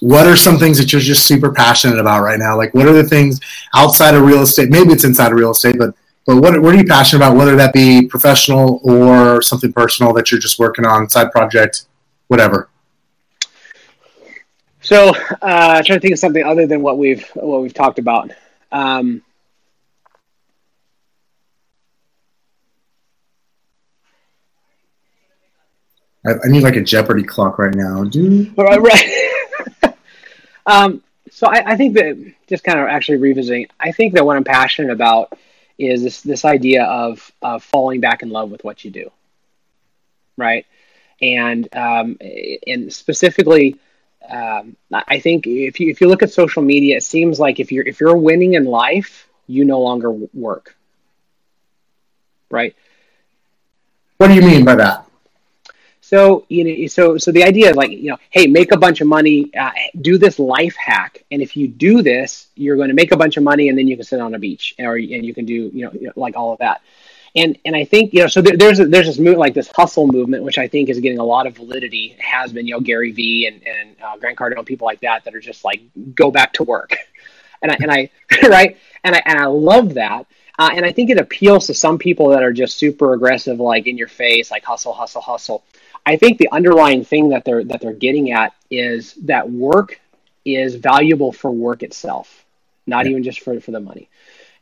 [0.00, 2.56] what are some things that you're just super passionate about right now?
[2.56, 3.40] Like, what are the things
[3.74, 4.70] outside of real estate?
[4.70, 5.94] Maybe it's inside of real estate, but
[6.26, 7.36] but what what are you passionate about?
[7.36, 11.86] Whether that be professional or something personal that you're just working on, side project,
[12.28, 12.68] whatever.
[14.80, 18.30] So, uh, trying to think of something other than what we've what we've talked about.
[18.74, 19.22] Um,
[26.26, 28.02] I, I need like a Jeopardy clock right now.
[28.02, 28.52] Dude.
[28.58, 29.94] right, right.
[30.66, 34.36] um, so, I, I think that just kind of actually revisiting, I think that what
[34.36, 35.38] I'm passionate about
[35.78, 39.10] is this this idea of of falling back in love with what you do,
[40.36, 40.66] right?
[41.22, 42.18] And um,
[42.66, 43.76] and specifically,
[44.28, 47.70] um, I think if you if you look at social media, it seems like if
[47.70, 50.76] you're if you're winning in life, you no longer work,
[52.50, 52.74] right?
[54.18, 55.06] What do you mean by that?
[56.00, 59.00] So you know, so so the idea of like you know, hey, make a bunch
[59.00, 59.70] of money, uh,
[60.00, 63.36] do this life hack, and if you do this, you're going to make a bunch
[63.36, 65.70] of money, and then you can sit on a beach, or and you can do
[65.72, 66.82] you know, you know like all of that.
[67.36, 69.68] And and I think you know, so there, there's a, there's this move like this
[69.74, 72.14] hustle movement, which I think is getting a lot of validity.
[72.16, 75.24] It has been you know Gary Vee and and uh, Grant Cardone, people like that
[75.24, 75.82] that are just like
[76.14, 76.96] go back to work,
[77.62, 78.10] and I and I
[78.48, 80.26] right, and I and I love that.
[80.56, 83.88] Uh, and I think it appeals to some people that are just super aggressive, like
[83.88, 85.64] in your face, like hustle, hustle, hustle.
[86.06, 90.00] I think the underlying thing that they're that they're getting at is that work
[90.44, 92.44] is valuable for work itself,
[92.86, 94.08] not even just for for the money.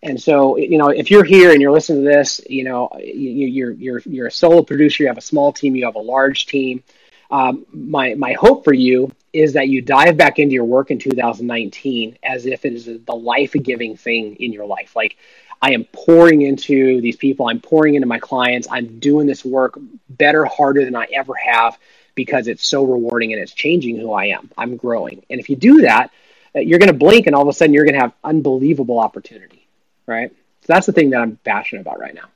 [0.02, 3.46] And so, you know, if you're here and you're listening to this, you know, you,
[3.46, 6.46] you're you're you're a solo producer, you have a small team, you have a large
[6.46, 6.82] team.
[7.30, 10.98] Um, my my hope for you is that you dive back into your work in
[10.98, 14.94] 2019 as if it is the life giving thing in your life.
[14.94, 15.16] Like
[15.62, 19.78] I am pouring into these people, I'm pouring into my clients, I'm doing this work
[20.10, 21.78] better, harder than I ever have
[22.14, 24.50] because it's so rewarding and it's changing who I am.
[24.58, 25.24] I'm growing.
[25.30, 26.10] And if you do that,
[26.54, 28.98] uh, you're going to blink and all of a sudden you're going to have unbelievable
[28.98, 29.61] opportunity,
[30.06, 30.30] right?
[30.62, 32.28] So that's the thing that I'm passionate about right now.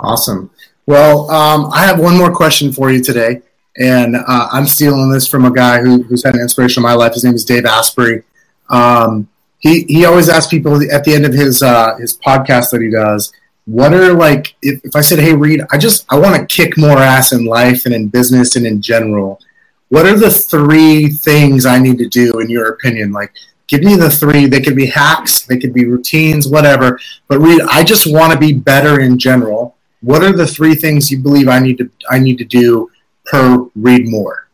[0.00, 0.50] Awesome.
[0.86, 3.42] Well, um, I have one more question for you today,
[3.78, 6.94] and uh, I'm stealing this from a guy who, who's had an inspiration in my
[6.94, 7.14] life.
[7.14, 8.22] His name is Dave Asprey.
[8.70, 12.82] Um, he he always asks people at the end of his uh, his podcast that
[12.82, 13.32] he does,
[13.66, 16.76] what are like if, if I said, hey Reed, I just I want to kick
[16.76, 19.40] more ass in life and in business and in general.
[19.88, 23.12] What are the three things I need to do in your opinion?
[23.12, 23.32] Like,
[23.68, 24.46] give me the three.
[24.46, 26.98] They could be hacks, they could be routines, whatever.
[27.28, 29.76] But Reed, I just want to be better in general.
[30.00, 32.90] What are the three things you believe I need to I need to do
[33.24, 34.48] per Reed Moore?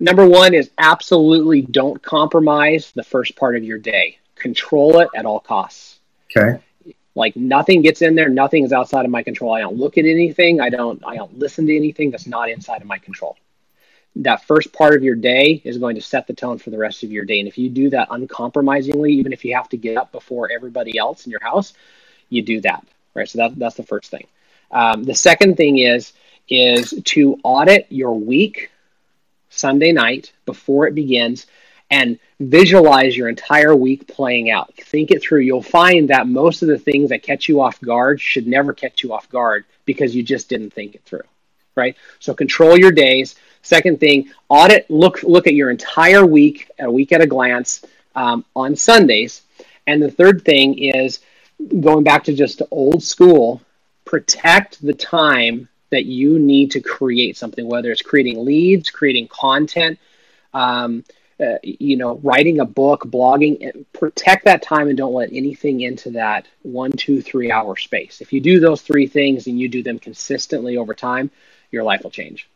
[0.00, 4.18] Number one is absolutely don't compromise the first part of your day.
[4.34, 6.00] Control it at all costs.
[6.30, 6.60] Okay.
[7.14, 9.52] Like nothing gets in there, nothing is outside of my control.
[9.52, 12.80] I don't look at anything, I don't I don't listen to anything that's not inside
[12.80, 13.36] of my control.
[14.16, 17.02] That first part of your day is going to set the tone for the rest
[17.02, 17.40] of your day.
[17.40, 20.96] And if you do that uncompromisingly, even if you have to get up before everybody
[20.98, 21.74] else in your house,
[22.28, 22.86] you do that.
[23.14, 23.28] Right.
[23.28, 24.26] So that, that's the first thing.
[24.70, 26.12] Um, the second thing is
[26.48, 28.70] is to audit your week
[29.48, 31.46] Sunday night before it begins
[31.90, 34.74] and visualize your entire week playing out.
[34.74, 35.40] Think it through.
[35.40, 39.02] You'll find that most of the things that catch you off guard should never catch
[39.02, 41.22] you off guard because you just didn't think it through.
[41.76, 41.96] Right?
[42.20, 43.36] So control your days.
[43.64, 47.82] Second thing, audit, look look at your entire week, a week at a glance
[48.14, 49.42] um, on Sundays.
[49.86, 51.20] And the third thing is
[51.80, 53.62] going back to just old school,
[54.04, 59.98] protect the time that you need to create something, whether it's creating leads, creating content,
[60.52, 61.02] um,
[61.40, 63.86] uh, you know, writing a book, blogging.
[63.94, 68.20] Protect that time and don't let anything into that one, two, three hour space.
[68.20, 71.30] If you do those three things and you do them consistently over time,
[71.70, 72.46] your life will change.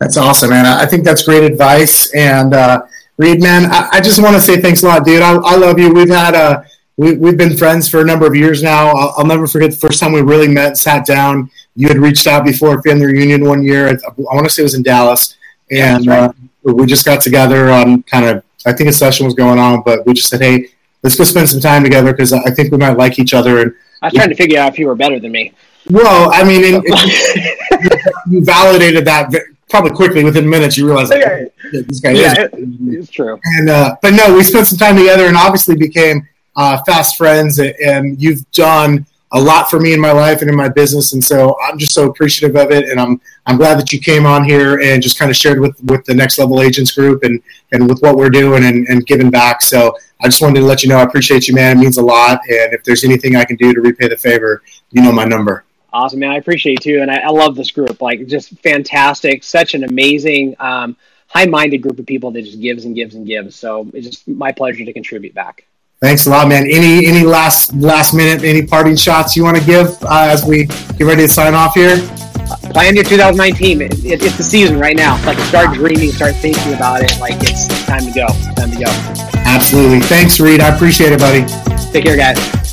[0.00, 0.64] That's awesome, man.
[0.64, 2.12] I think that's great advice.
[2.14, 2.82] And uh,
[3.18, 5.22] Reed, man, I, I just want to say thanks a lot, dude.
[5.22, 5.92] I, I love you.
[5.92, 6.64] We've had a
[6.96, 8.88] we, we've been friends for a number of years now.
[8.88, 11.50] I'll, I'll, never forget the first time we really met, sat down.
[11.76, 13.88] You had reached out before family reunion one year.
[13.88, 15.36] I, I want to say it was in Dallas,
[15.70, 16.34] and yeah, right.
[16.68, 17.70] uh, we just got together.
[17.70, 20.68] Um, kind of, I think a session was going on, but we just said, "Hey,
[21.02, 23.74] let's go spend some time together because I think we might like each other." And
[24.02, 25.52] I was trying to figure out if you were better than me.
[25.88, 29.32] Well, I mean, it, it, you validated that
[29.70, 30.76] probably quickly within minutes.
[30.76, 31.50] You realize, like, okay.
[31.70, 32.48] this guy yeah, is.
[32.52, 33.38] it's true.
[33.58, 37.58] And uh, but no, we spent some time together, and obviously became uh, fast friends,
[37.58, 41.22] and you've done a lot for me in my life and in my business, and
[41.22, 44.44] so I'm just so appreciative of it, and I'm I'm glad that you came on
[44.44, 47.40] here and just kind of shared with with the Next Level Agents group and
[47.72, 49.62] and with what we're doing and, and giving back.
[49.62, 51.78] So I just wanted to let you know I appreciate you, man.
[51.78, 54.62] It means a lot, and if there's anything I can do to repay the favor,
[54.90, 55.64] you know my number.
[55.92, 56.30] Awesome, man.
[56.30, 58.00] I appreciate you too, and I, I love this group.
[58.00, 59.42] Like, just fantastic.
[59.42, 60.54] Such an amazing.
[60.60, 63.56] Um, high-minded group of people that just gives and gives and gives.
[63.56, 65.66] So it's just my pleasure to contribute back.
[66.00, 66.62] Thanks a lot, man.
[66.64, 70.64] Any any last last minute any parting shots you want to give uh, as we
[70.64, 71.98] get ready to sign off here?
[72.72, 73.82] Plan your 2019.
[73.82, 75.22] It, it, it's the season right now.
[75.26, 77.18] Like start dreaming, start thinking about it.
[77.20, 78.26] Like it's time to go.
[78.54, 79.30] time to go.
[79.44, 80.00] Absolutely.
[80.00, 80.60] Thanks, Reed.
[80.60, 81.44] I appreciate it, buddy.
[81.92, 82.69] Take care, guys.